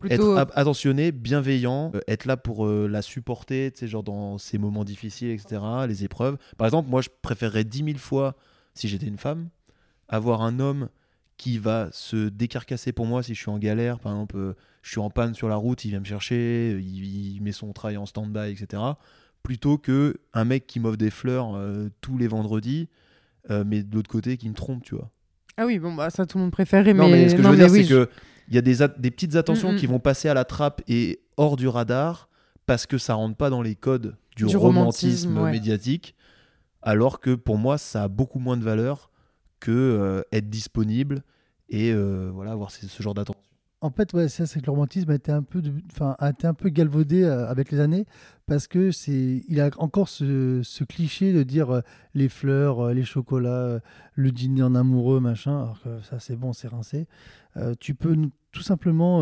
[0.00, 4.38] plutôt être attentionné, bienveillant, euh, être là pour euh, la supporter, tu sais, genre dans
[4.38, 6.36] ses moments difficiles, etc., les épreuves.
[6.58, 8.34] Par exemple, moi, je préférerais dix mille fois,
[8.74, 9.48] si j'étais une femme,
[10.08, 10.88] avoir un homme
[11.36, 13.98] qui va se décarcasser pour moi si je suis en galère.
[13.98, 17.42] Par exemple, je suis en panne sur la route, il vient me chercher, il, il
[17.42, 18.82] met son travail en stand-by, etc
[19.44, 22.88] plutôt que un mec qui m'offre des fleurs euh, tous les vendredis,
[23.50, 25.10] euh, mais de l'autre côté qui me trompe, tu vois.
[25.56, 26.82] Ah oui, bon, bah ça tout le monde préfère.
[26.84, 26.94] Mais...
[26.94, 28.08] Non, mais ce que je veux dire, c'est que
[28.48, 29.78] il y a des, des petites attentions mm, mm.
[29.78, 32.28] qui vont passer à la trappe et hors du radar
[32.66, 36.14] parce que ça rentre pas dans les codes du, romantisme, médiatique.
[36.82, 39.10] Alors que pour moi, ça a beaucoup moins de valeur
[39.60, 41.22] que euh, être disponible
[41.68, 43.40] et voilà avoir ce, ce genre d'attention.
[43.84, 46.54] En fait, ouais, c'est que le romantisme a été un peu, enfin, a été un
[46.54, 48.06] peu galvaudé euh, avec les années
[48.46, 51.80] parce que c'est, il a encore ce, cliché de dire euh,
[52.14, 53.80] les fleurs, euh, les chocolats,
[54.14, 55.58] le dîner en amoureux, machin.
[55.60, 57.06] Alors que ça, c'est bon, c'est rincé.
[57.78, 58.16] tu peux
[58.52, 59.20] tout simplement,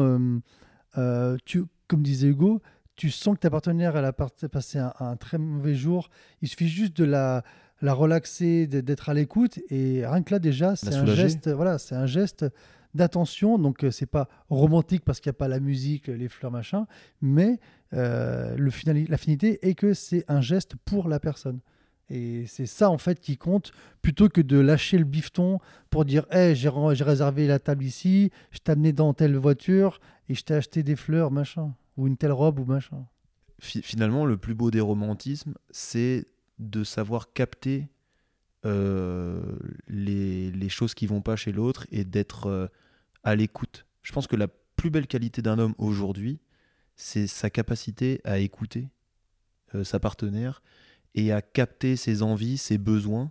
[1.45, 2.63] tu, comme disait Hugo,
[2.95, 6.09] tu sens que ta partenaire elle a passé un, très mauvais jour.
[6.41, 7.43] Il suffit juste de la
[7.81, 11.51] la relaxer, d'être à l'écoute et rien que là déjà, c'est un geste.
[11.51, 12.47] Voilà, c'est un geste
[12.95, 13.59] d'attention.
[13.59, 16.87] Donc, euh, c'est pas romantique parce qu'il n'y a pas la musique, les fleurs, machin,
[17.21, 17.61] mais
[17.95, 18.71] euh, le
[19.09, 21.61] la finalité est que c'est un geste pour la personne.
[22.11, 26.27] Et c'est ça, en fait, qui compte, plutôt que de lâcher le bifton pour dire
[26.31, 30.55] hey, j'ai réservé la table ici, je t'ai amené dans telle voiture et je t'ai
[30.55, 33.07] acheté des fleurs, machin, ou une telle robe, ou machin.
[33.61, 36.27] Finalement, le plus beau des romantismes, c'est
[36.59, 37.89] de savoir capter
[38.67, 39.41] euh,
[39.89, 42.71] les, les, choses qui vont pas chez l'autre et d'être
[43.25, 43.87] à l'écoute.
[44.03, 46.41] Je pense que la plus belle qualité d'un homme aujourd'hui,
[46.97, 48.89] c'est sa capacité à écouter
[49.75, 50.63] euh, sa partenaire
[51.15, 53.31] et à capter ses envies, ses besoins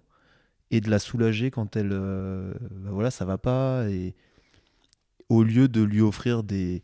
[0.72, 4.16] et de la soulager quand elle bah voilà ça va pas et
[5.28, 6.82] au lieu de lui offrir des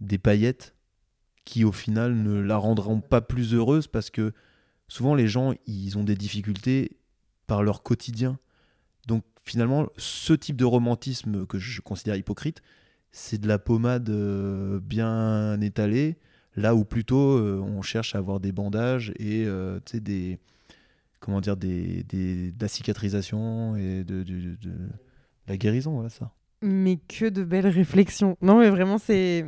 [0.00, 0.74] des paillettes
[1.44, 4.32] qui au final ne la rendront pas plus heureuse parce que
[4.88, 6.98] souvent les gens ils ont des difficultés
[7.46, 8.38] par leur quotidien.
[9.46, 12.62] Finalement, ce type de romantisme que je considère hypocrite,
[13.12, 16.16] c'est de la pommade euh, bien étalée,
[16.56, 20.40] là où plutôt euh, on cherche à avoir des bandages et euh, des
[21.20, 24.24] comment dire des, de la cicatrisation et de
[25.46, 26.32] la guérison, voilà ça.
[26.62, 28.36] Mais que de belles réflexions.
[28.42, 29.44] Non, mais vraiment, c'est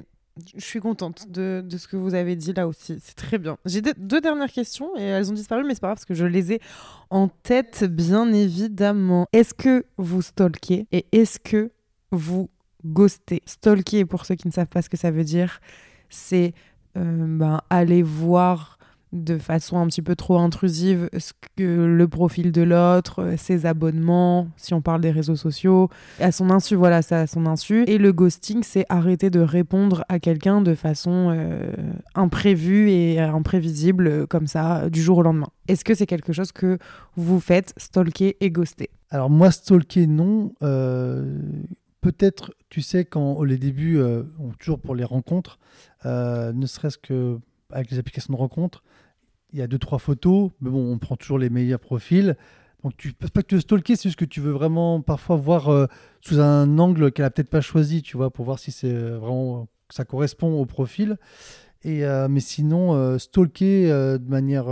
[0.56, 2.98] je suis contente de, ce que vous avez dit là aussi.
[3.02, 3.56] C'est très bien.
[3.64, 6.26] J'ai deux, dernières questions et elles ont disparu, mais c'est pas grave parce que je
[6.26, 6.60] les ai
[7.10, 9.26] en tête, bien évidemment.
[9.32, 11.70] Est-ce que vous stalkez et est-ce que
[12.10, 12.50] vous
[12.84, 13.42] ghostez?
[13.46, 15.60] Stalker, pour ceux qui ne savent pas ce que ça veut dire,
[16.08, 16.54] c'est
[16.96, 18.77] euh, ben, aller voir
[19.12, 23.64] de façon un petit peu trop intrusive ce que le profil de l'autre, euh, ses
[23.64, 25.88] abonnements, si on parle des réseaux sociaux,
[26.20, 27.84] à son insu, voilà, ça à son insu.
[27.86, 31.72] Et le ghosting, c'est arrêter de répondre à quelqu'un de façon euh,
[32.14, 35.48] imprévue et imprévisible, comme ça, du jour au lendemain.
[35.68, 36.78] Est-ce que c'est quelque chose que
[37.16, 38.90] vous faites, stalker et ghoster?
[39.10, 40.52] Alors moi, stalker, non.
[40.62, 41.40] Euh,
[42.02, 44.00] peut-être, tu sais, quand les débuts,
[44.58, 45.58] toujours pour les rencontres,
[46.04, 47.38] ne serait-ce que
[47.72, 48.82] avec les applications de rencontres,
[49.52, 52.36] il y a deux trois photos, mais bon, on prend toujours les meilleurs profils.
[52.84, 55.68] Donc tu peux pas que te stalker, c'est juste que tu veux vraiment parfois voir
[55.68, 55.86] euh,
[56.20, 59.18] sous un angle qu'elle a peut-être pas choisi, tu vois, pour voir si c'est euh,
[59.18, 61.16] vraiment ça correspond au profil.
[61.82, 64.66] Et euh, mais sinon stalker de manière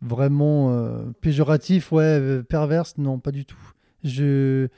[0.00, 3.72] vraiment péjorative, ouais, perverse, non, pas du tout.
[4.04, 4.68] Je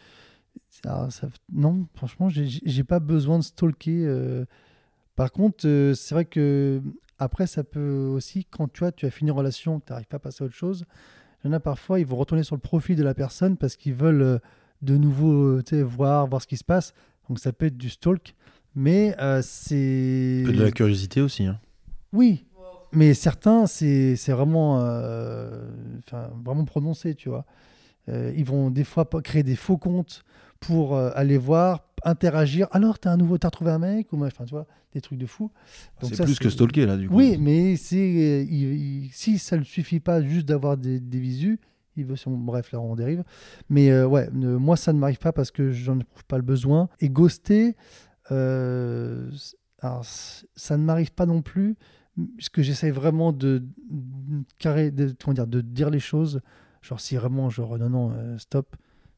[1.53, 4.45] non, franchement, j'ai pas besoin de stalker.
[5.15, 5.61] Par contre,
[5.95, 6.81] c'est vrai que
[7.21, 10.17] après, ça peut aussi, quand tu as, tu as fini une relation, tu n'arrives pas
[10.17, 10.85] à passer à autre chose,
[11.45, 13.77] il y en a parfois, ils vont retourner sur le profil de la personne parce
[13.77, 14.39] qu'ils veulent euh,
[14.83, 16.95] de nouveau euh, voir, voir ce qui se passe.
[17.29, 18.35] Donc ça peut être du stalk.
[18.75, 20.45] Mais euh, c'est.
[20.45, 21.45] de la curiosité aussi.
[21.45, 21.59] Hein.
[22.13, 22.47] Oui.
[22.93, 24.79] Mais certains, c'est vraiment,
[26.45, 27.45] vraiment prononcé, tu vois.
[28.09, 30.25] Euh, ils vont des fois créer des faux comptes
[30.59, 32.69] pour aller voir, interagir.
[32.71, 35.27] Alors, t'as un nouveau, t'as retrouvé un mec ou enfin, tu vois, des trucs de
[35.27, 35.51] fou.
[36.01, 37.15] Donc C'est plus que stalker là, du coup.
[37.15, 38.47] Oui, mais c'est
[39.13, 41.59] si ça ne suffit pas juste d'avoir des, des visus,
[41.97, 42.31] il veut son...
[42.31, 43.25] bref là on dérive
[43.69, 47.11] mais ouais moi ça ne m'arrive pas parce que j'en éprouve pas le besoin et
[47.11, 47.75] ghoster
[49.83, 51.77] alors, ça ne m'arrive pas non plus,
[52.37, 53.65] parce que j'essaye vraiment de,
[54.59, 56.41] carré, de, dire, de dire les choses.
[56.83, 58.77] Genre, si vraiment, genre, non, non, euh, stop.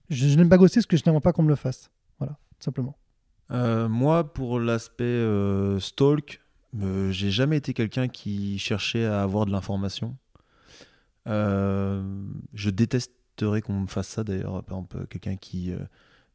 [0.09, 1.91] Je, n'aime pas ghoster parce que je n'aimerais pas qu'on me le fasse.
[2.19, 2.97] Voilà, simplement.
[3.51, 6.41] Euh, moi, pour l'aspect euh, stalk,
[7.11, 10.17] j'ai jamais été quelqu'un qui cherchait à avoir de l'information.
[11.27, 14.63] je détesterais qu'on me fasse ça d'ailleurs.
[14.65, 15.75] Par exemple, quelqu'un qui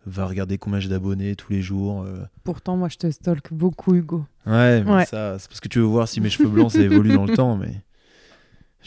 [0.07, 2.03] va regarder combien j'ai d'abonnés tous les jours.
[2.03, 2.25] Euh.
[2.43, 4.25] Pourtant, moi, je te stalk beaucoup, Hugo.
[4.45, 7.13] Ouais, mais ça, c'est parce que tu veux voir si mes cheveux blancs, ça évolue
[7.13, 7.83] dans le temps, mais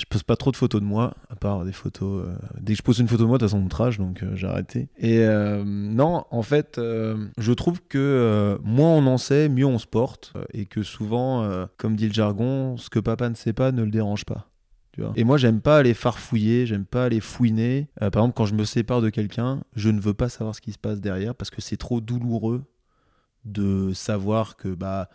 [0.01, 2.24] je pose pas trop de photos de moi, à part des photos.
[2.26, 4.46] Euh, dès que je pose une photo de moi, de toute façon, donc euh, j'ai
[4.46, 4.88] arrêté.
[4.98, 5.24] Et
[5.64, 10.66] non, en fait, je trouve que moins on en sait, mieux on se porte, et
[10.66, 14.24] que souvent, comme dit le jargon, ce que papa ne sait pas ne le dérange
[14.24, 14.51] pas.
[15.16, 17.88] Et moi, j'aime pas aller farfouiller, j'aime pas aller fouiner.
[18.03, 20.61] Euh, par exemple, quand je me sépare de quelqu'un, je ne veux pas savoir ce
[20.61, 22.62] qui se passe derrière parce que c'est trop douloureux
[23.44, 25.09] de savoir que bah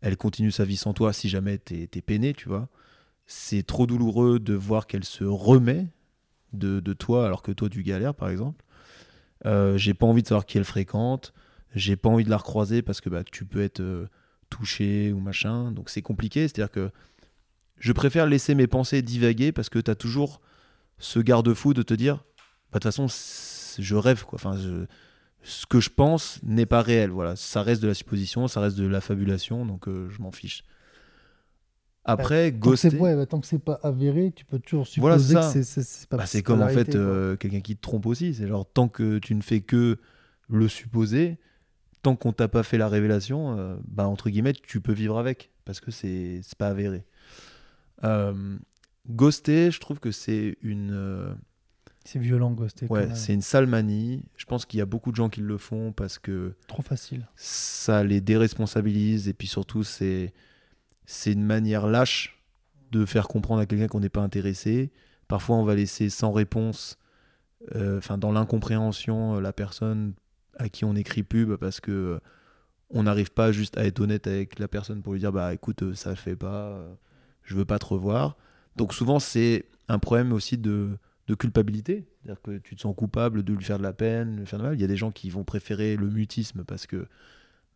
[0.00, 2.68] elle continue sa vie sans toi si jamais t'es es peiné, tu vois.
[3.34, 5.86] C'est trop douloureux de voir qu'elle se remet
[6.52, 8.62] de, toi alors que toi tu galères, par exemple.
[9.46, 11.32] Euh, j'ai pas envie de savoir qui elle fréquente.
[11.74, 14.06] J'ai pas envie de la recroiser parce que bah, tu peux être euh,
[14.50, 15.72] touché ou machin.
[15.72, 16.42] Donc c'est compliqué.
[16.42, 16.90] C'est-à-dire que
[17.78, 20.42] je préfère laisser mes pensées divaguer parce que tu as toujours
[20.98, 22.16] ce garde-fou de te dire,
[22.70, 23.06] bah, de toute façon,
[23.78, 24.36] je rêve, quoi.
[24.36, 24.58] Enfin,
[25.42, 27.08] ce que je pense n'est pas réel.
[27.10, 30.32] Voilà, ça reste de la supposition, ça reste de la fabulation, donc euh, je m'en
[30.32, 30.64] fiche.
[32.04, 32.90] Après, bah, ghoster.
[32.90, 36.26] Bah, tant que c'est pas avéré, tu peux toujours supposer que c'est pas.
[36.26, 38.34] c'est comme en fait euh, quelqu'un qui te trompe aussi.
[38.34, 39.98] C'est genre tant que tu ne fais que
[40.48, 41.38] le supposer,
[42.02, 45.50] tant qu'on t'a pas fait la révélation, euh, bah entre guillemets, tu peux vivre avec
[45.64, 47.04] parce que c'est pas avéré.
[48.04, 48.58] Euh,
[49.08, 50.90] ghoster, je trouve que c'est une.
[50.92, 51.32] Euh,
[52.04, 52.86] c'est violent, ghoster.
[52.90, 54.24] Ouais, c'est une sale manie.
[54.36, 56.54] Je pense qu'il y a beaucoup de gens qui le font parce que.
[56.66, 57.28] Trop facile.
[57.36, 60.32] Ça les déresponsabilise et puis surtout, c'est
[61.06, 62.42] c'est une manière lâche
[62.90, 64.92] de faire comprendre à quelqu'un qu'on n'est pas intéressé.
[65.28, 66.98] Parfois, on va laisser sans réponse,
[67.74, 70.14] euh, enfin dans l'incompréhension, la personne
[70.58, 72.20] à qui on écrit pub parce que
[72.90, 75.94] on n'arrive pas juste à être honnête avec la personne pour lui dire bah écoute
[75.94, 76.84] ça le fait pas
[77.44, 78.36] je veux pas te revoir.
[78.76, 80.98] Donc souvent, c'est un problème aussi de,
[81.38, 82.04] culpabilité.
[82.22, 84.58] C'est-à-dire que tu te sens coupable de lui faire de la peine, de lui faire
[84.58, 84.74] de mal.
[84.74, 87.06] Il y a des gens qui vont préférer le mutisme parce que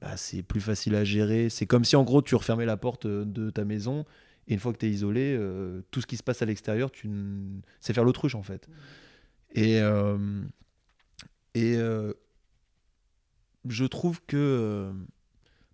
[0.00, 1.48] bah, c'est plus facile à gérer.
[1.50, 4.04] C'est comme si en gros tu refermais la porte de ta maison
[4.48, 6.90] et une fois que tu es isolé, euh, tout ce qui se passe à l'extérieur,
[6.90, 7.10] tu
[7.80, 8.68] c'est faire l'autruche en fait.
[9.52, 10.42] Et, euh,
[11.54, 12.12] et euh,
[13.68, 14.92] je trouve que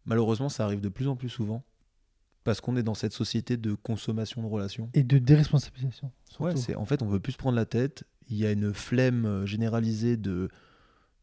[0.04, 1.64] malheureusement ça arrive de plus en plus souvent
[2.44, 4.90] parce qu'on est dans cette société de consommation de relations.
[4.94, 6.10] Et de déresponsabilisation.
[6.40, 8.04] Ouais, c'est en fait, on veut plus se prendre la tête.
[8.28, 10.48] Il y a une flemme euh, généralisée de,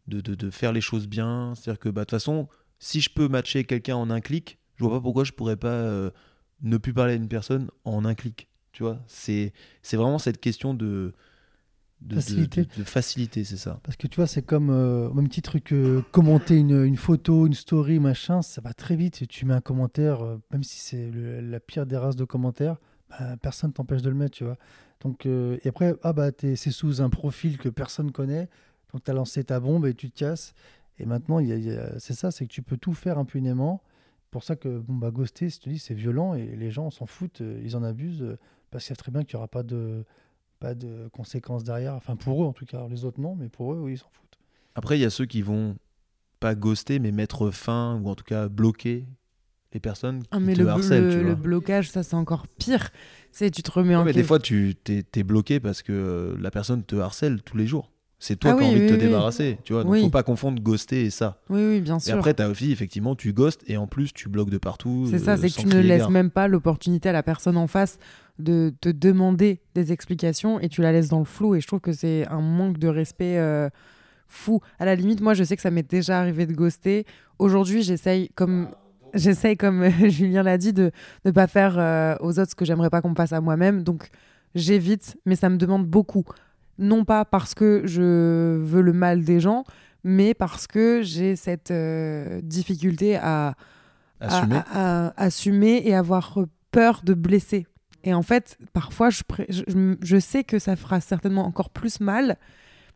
[0.07, 1.53] de, de, faire les choses bien.
[1.55, 2.47] C'est-à-dire que, bah, de toute façon,
[2.79, 5.67] si je peux matcher quelqu'un en un clic, je vois pas pourquoi je pourrais pas
[5.67, 6.09] euh,
[6.61, 8.47] ne plus parler à une personne en un clic.
[8.71, 9.51] Tu vois, c'est
[9.91, 11.13] vraiment cette question de
[12.01, 13.81] de facilité, de, facilité c'est ça.
[13.83, 15.73] Parce que tu vois, c'est comme euh, même petit truc,
[16.11, 19.27] commenter une, une, photo, une story, machin, ça va très vite.
[19.27, 22.77] Tu mets un commentaire, euh, même si c'est la pire des races de commentaires,
[23.09, 24.55] bah, personne t'empêche de le mettre, tu vois.
[25.01, 28.47] Donc, et après, ah bah, c'est sous un profil que personne connaît,
[28.93, 30.53] donc tu as lancé ta bombe et tu te casses.
[30.99, 31.39] Et maintenant,
[31.97, 33.81] c'est ça, c'est que tu peux tout faire impunément.
[34.31, 37.05] Pour ça que bon, bah, ghoster, je te dis, c'est violent et les gens s'en
[37.05, 38.37] foutent, ils en abusent
[38.69, 40.05] parce qu'ils savent très bien qu'il n'y aura pas de
[40.59, 41.93] pas de conséquences derrière.
[41.93, 42.87] Enfin, pour eux en tout cas.
[42.89, 44.37] Les autres, non, mais pour eux, oui, ils s'en foutent.
[44.75, 45.77] Après, il y a ceux qui vont
[46.39, 49.07] pas ghoster, mais mettre fin ou en tout cas bloquer
[49.73, 51.21] les personnes ah, qui mais te le, harcèlent.
[51.21, 52.89] Le, blocage, ça, c'est encore pire.
[53.31, 56.37] C'est tu te remets en mais Des fois, tu t'es es bloqué parce que euh,
[56.39, 57.91] la personne te harcèle tous les jours.
[58.21, 59.85] C'est toi ah qui as envie de te débarrasser, tu vois.
[59.85, 61.39] Donc, faut pas confondre ghoster et ça.
[61.49, 62.13] Oui, oui, bien sûr.
[62.13, 65.07] Et après, tu as aussi, effectivement, tu ghostes et en plus, tu bloques de partout.
[65.09, 67.67] C'est ça, euh, c'est que tu ne laisses même pas l'opportunité à la personne en
[67.67, 67.97] face
[68.37, 71.55] de te demander des explications et tu la laisses dans le flou.
[71.55, 73.69] Et je trouve que c'est un manque de respect euh,
[74.27, 74.59] fou.
[74.79, 77.05] À la limite, moi, je sais que ça m'est déjà arrivé de ghoster.
[77.37, 78.67] Aujourd'hui, j'essaye, comme,
[79.13, 80.91] j'essaye, comme Julien l'a dit, de
[81.23, 83.83] ne pas faire euh, aux autres ce que j'aimerais pas qu'on me fasse à moi-même.
[83.83, 84.09] Donc,
[84.55, 86.25] j'évite, mais ça me demande beaucoup.
[86.79, 89.65] Non pas parce que je veux le mal des gens,
[90.03, 93.55] mais parce que j'ai cette euh, difficulté à
[94.19, 94.61] assumer.
[94.73, 96.39] à assumer et avoir
[96.71, 97.67] peur de blesser
[98.03, 99.23] et en fait, parfois, je,
[100.01, 102.37] je, sais que ça fera certainement encore plus mal,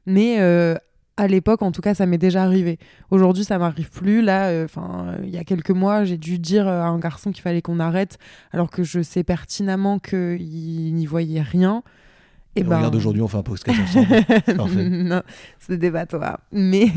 [0.05, 0.75] Mais euh,
[1.17, 2.79] à l'époque, en tout cas, ça m'est déjà arrivé.
[3.11, 4.21] Aujourd'hui, ça m'arrive plus.
[4.21, 4.67] Là, euh,
[5.23, 8.17] il y a quelques mois, j'ai dû dire à un garçon qu'il fallait qu'on arrête,
[8.51, 11.83] alors que je sais pertinemment qu'il n'y voyait rien.
[12.55, 12.77] Et, ben...
[12.77, 14.07] regarde, aujourd'hui, on fait un podcast ensemble.
[14.57, 14.89] Parfait.
[14.89, 15.23] non,
[15.59, 16.39] c'est débattoir.
[16.51, 16.87] Mais.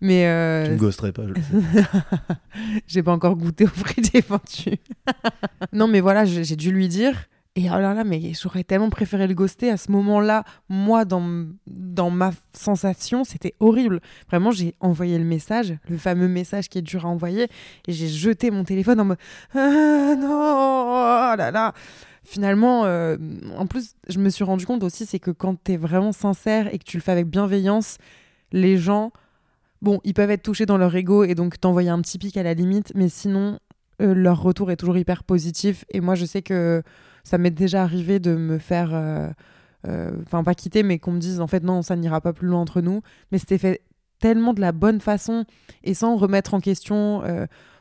[0.00, 0.66] Mais euh...
[0.66, 1.82] Tu me ghosterais pas, je le sais.
[2.86, 4.78] j'ai pas encore goûté au fruit défendu.
[5.72, 7.26] non, mais voilà, j'ai dû lui dire
[7.56, 10.42] et oh là là, mais j'aurais tellement préféré le ghoster à ce moment-là.
[10.68, 14.00] Moi, dans, dans ma sensation, c'était horrible.
[14.28, 17.44] Vraiment, j'ai envoyé le message, le fameux message qui est dur à envoyer,
[17.86, 19.18] et j'ai jeté mon téléphone en mode
[19.54, 21.74] ah, non, oh là là.
[22.24, 23.18] Finalement, euh,
[23.58, 26.72] en plus, je me suis rendu compte aussi, c'est que quand tu es vraiment sincère
[26.72, 27.98] et que tu le fais avec bienveillance,
[28.50, 29.12] les gens,
[29.82, 32.42] bon, ils peuvent être touchés dans leur ego et donc t'envoyer un petit pic à
[32.42, 33.58] la limite, mais sinon,
[34.00, 35.84] euh, leur retour est toujours hyper positif.
[35.90, 36.82] Et moi, je sais que
[37.24, 38.90] ça m'est déjà arrivé de me faire.
[38.94, 39.30] Euh,
[40.22, 42.60] enfin, pas quitter, mais qu'on me dise en fait non, ça n'ira pas plus loin
[42.60, 43.02] entre nous.
[43.32, 43.82] Mais c'était fait
[44.18, 45.44] tellement de la bonne façon
[45.82, 47.22] et sans remettre en question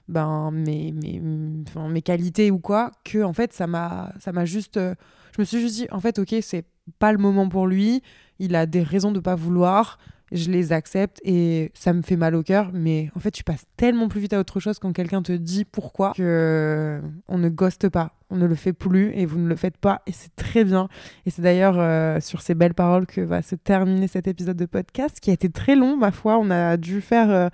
[0.08, 4.12] ben, mes, mes, mes qualités ou quoi, que en fait, ça m'a
[4.46, 4.80] juste.
[4.80, 6.66] je me suis juste dit, en fait, ok, c'est
[7.00, 8.02] pas le moment pour lui,
[8.40, 9.98] il a des raisons de pas vouloir
[10.34, 12.72] je les accepte et ça me fait mal au cœur.
[12.74, 15.64] Mais en fait, tu passes tellement plus vite à autre chose quand quelqu'un te dit
[15.64, 19.56] pourquoi que on ne ghoste pas, on ne le fait plus et vous ne le
[19.56, 20.90] faites pas et c'est très bien.
[21.26, 24.66] Et c'est d'ailleurs euh, sur ces belles paroles que va se terminer cet épisode de
[24.66, 26.38] podcast qui a été très long, ma foi.
[26.40, 27.50] On a dû faire euh,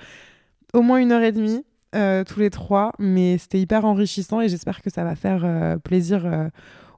[0.73, 1.65] au moins une heure et demie.
[1.95, 6.49] Euh, tous les trois, mais c'était hyper enrichissant et j'espère que ça va faire plaisir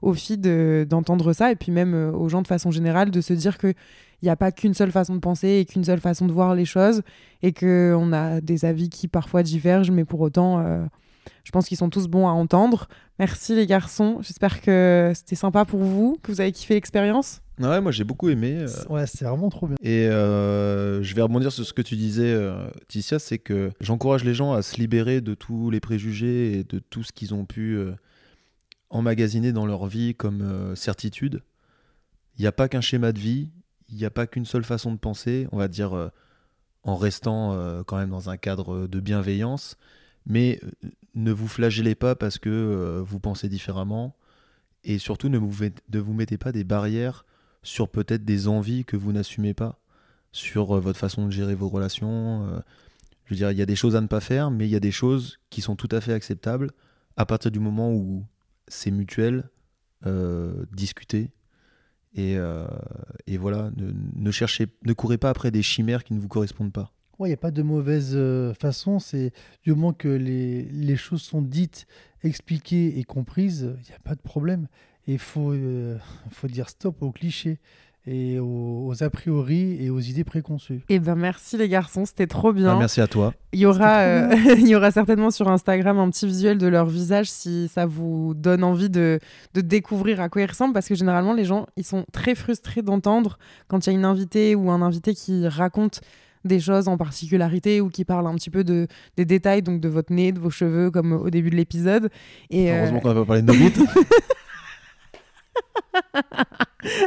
[0.02, 0.38] aux filles
[0.86, 3.72] d'entendre ça et puis même aux gens de façon générale de se dire que
[4.22, 6.54] il n'y a pas qu'une seule façon de penser et qu'une seule façon de voir
[6.54, 7.02] les choses
[7.42, 10.84] et qu'on a des avis qui parfois divergent, mais pour autant, euh,
[11.44, 12.88] je pense qu'ils sont tous bons à entendre.
[13.18, 17.40] Merci les garçons, j'espère que c'était sympa pour vous, que vous avez kiffé l'expérience.
[17.60, 18.58] Ouais, moi j'ai beaucoup aimé.
[18.60, 18.88] Euh.
[18.88, 19.76] Ouais, c'est vraiment trop bien.
[19.82, 22.36] Et euh, je vais rebondir sur ce que tu disais,
[22.88, 26.78] Ticia, c'est que j'encourage les gens à se libérer de tous les préjugés et de
[26.78, 27.78] tout ce qu'ils ont pu
[28.90, 31.42] emmagasiner dans leur vie comme certitude.
[32.38, 33.50] Il n'y a pas qu'un schéma de vie,
[33.92, 36.08] il n'y a pas qu'une seule façon de penser, on va dire euh,
[36.82, 39.76] en restant euh, quand même dans un cadre de bienveillance,
[40.26, 44.16] mais euh, ne vous flagellez pas parce que vous pensez différemment,
[44.84, 47.24] et surtout ne vous, mettez pas des barrières
[47.62, 49.78] sur peut-être des envies que vous n'assumez pas,
[50.32, 52.62] sur votre façon de gérer vos relations.
[53.24, 54.76] je veux dire, il y a des choses à ne pas faire, mais il y
[54.76, 56.70] a des choses qui sont tout à fait acceptables
[57.16, 58.24] à partir du moment où
[58.66, 59.50] c'est mutuel,
[60.72, 61.30] discuter,
[62.14, 62.66] et, euh,
[63.38, 63.70] voilà,
[64.30, 66.92] cherchez, ne courez pas après des chimères qui ne vous correspondent pas.
[67.26, 68.98] Il n'y a pas de mauvaise euh, façon.
[68.98, 71.86] C'est du moment que les, les, choses sont dites,
[72.22, 74.68] expliquées et comprises, il n'y a pas de problème.
[75.06, 75.98] Et il faut, euh,
[76.30, 77.58] faut dire stop aux clichés
[78.06, 80.82] et aux, a priori et aux idées préconçues.
[80.88, 82.72] Et eh ben merci les garçons, c'était trop bien.
[82.72, 83.32] Bah, merci à toi.
[83.52, 86.86] Il y aura, euh, il y aura certainement sur Instagram un petit visuel de leur
[86.86, 89.20] visage si ça vous donne envie de,
[89.54, 92.82] de découvrir à quoi ils ressemblent parce que généralement les gens ils sont très frustrés
[92.82, 96.00] d'entendre quand il y a une invitée ou un invité qui raconte
[96.44, 98.86] des choses en particularité ou qui parle un petit peu de,
[99.16, 102.10] des détails donc de votre nez, de vos cheveux comme au début de l'épisode.
[102.50, 103.54] Et Heureusement euh, qu'on n'a pas parlé de nos.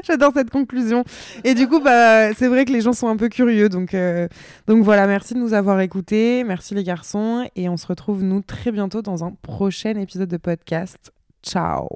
[0.03, 1.03] J'adore cette conclusion.
[1.43, 3.69] Et du coup, bah, c'est vrai que les gens sont un peu curieux.
[3.69, 4.27] Donc, euh,
[4.67, 6.43] donc voilà, merci de nous avoir écoutés.
[6.43, 7.47] Merci les garçons.
[7.55, 11.11] Et on se retrouve, nous, très bientôt dans un prochain épisode de podcast.
[11.43, 11.87] Ciao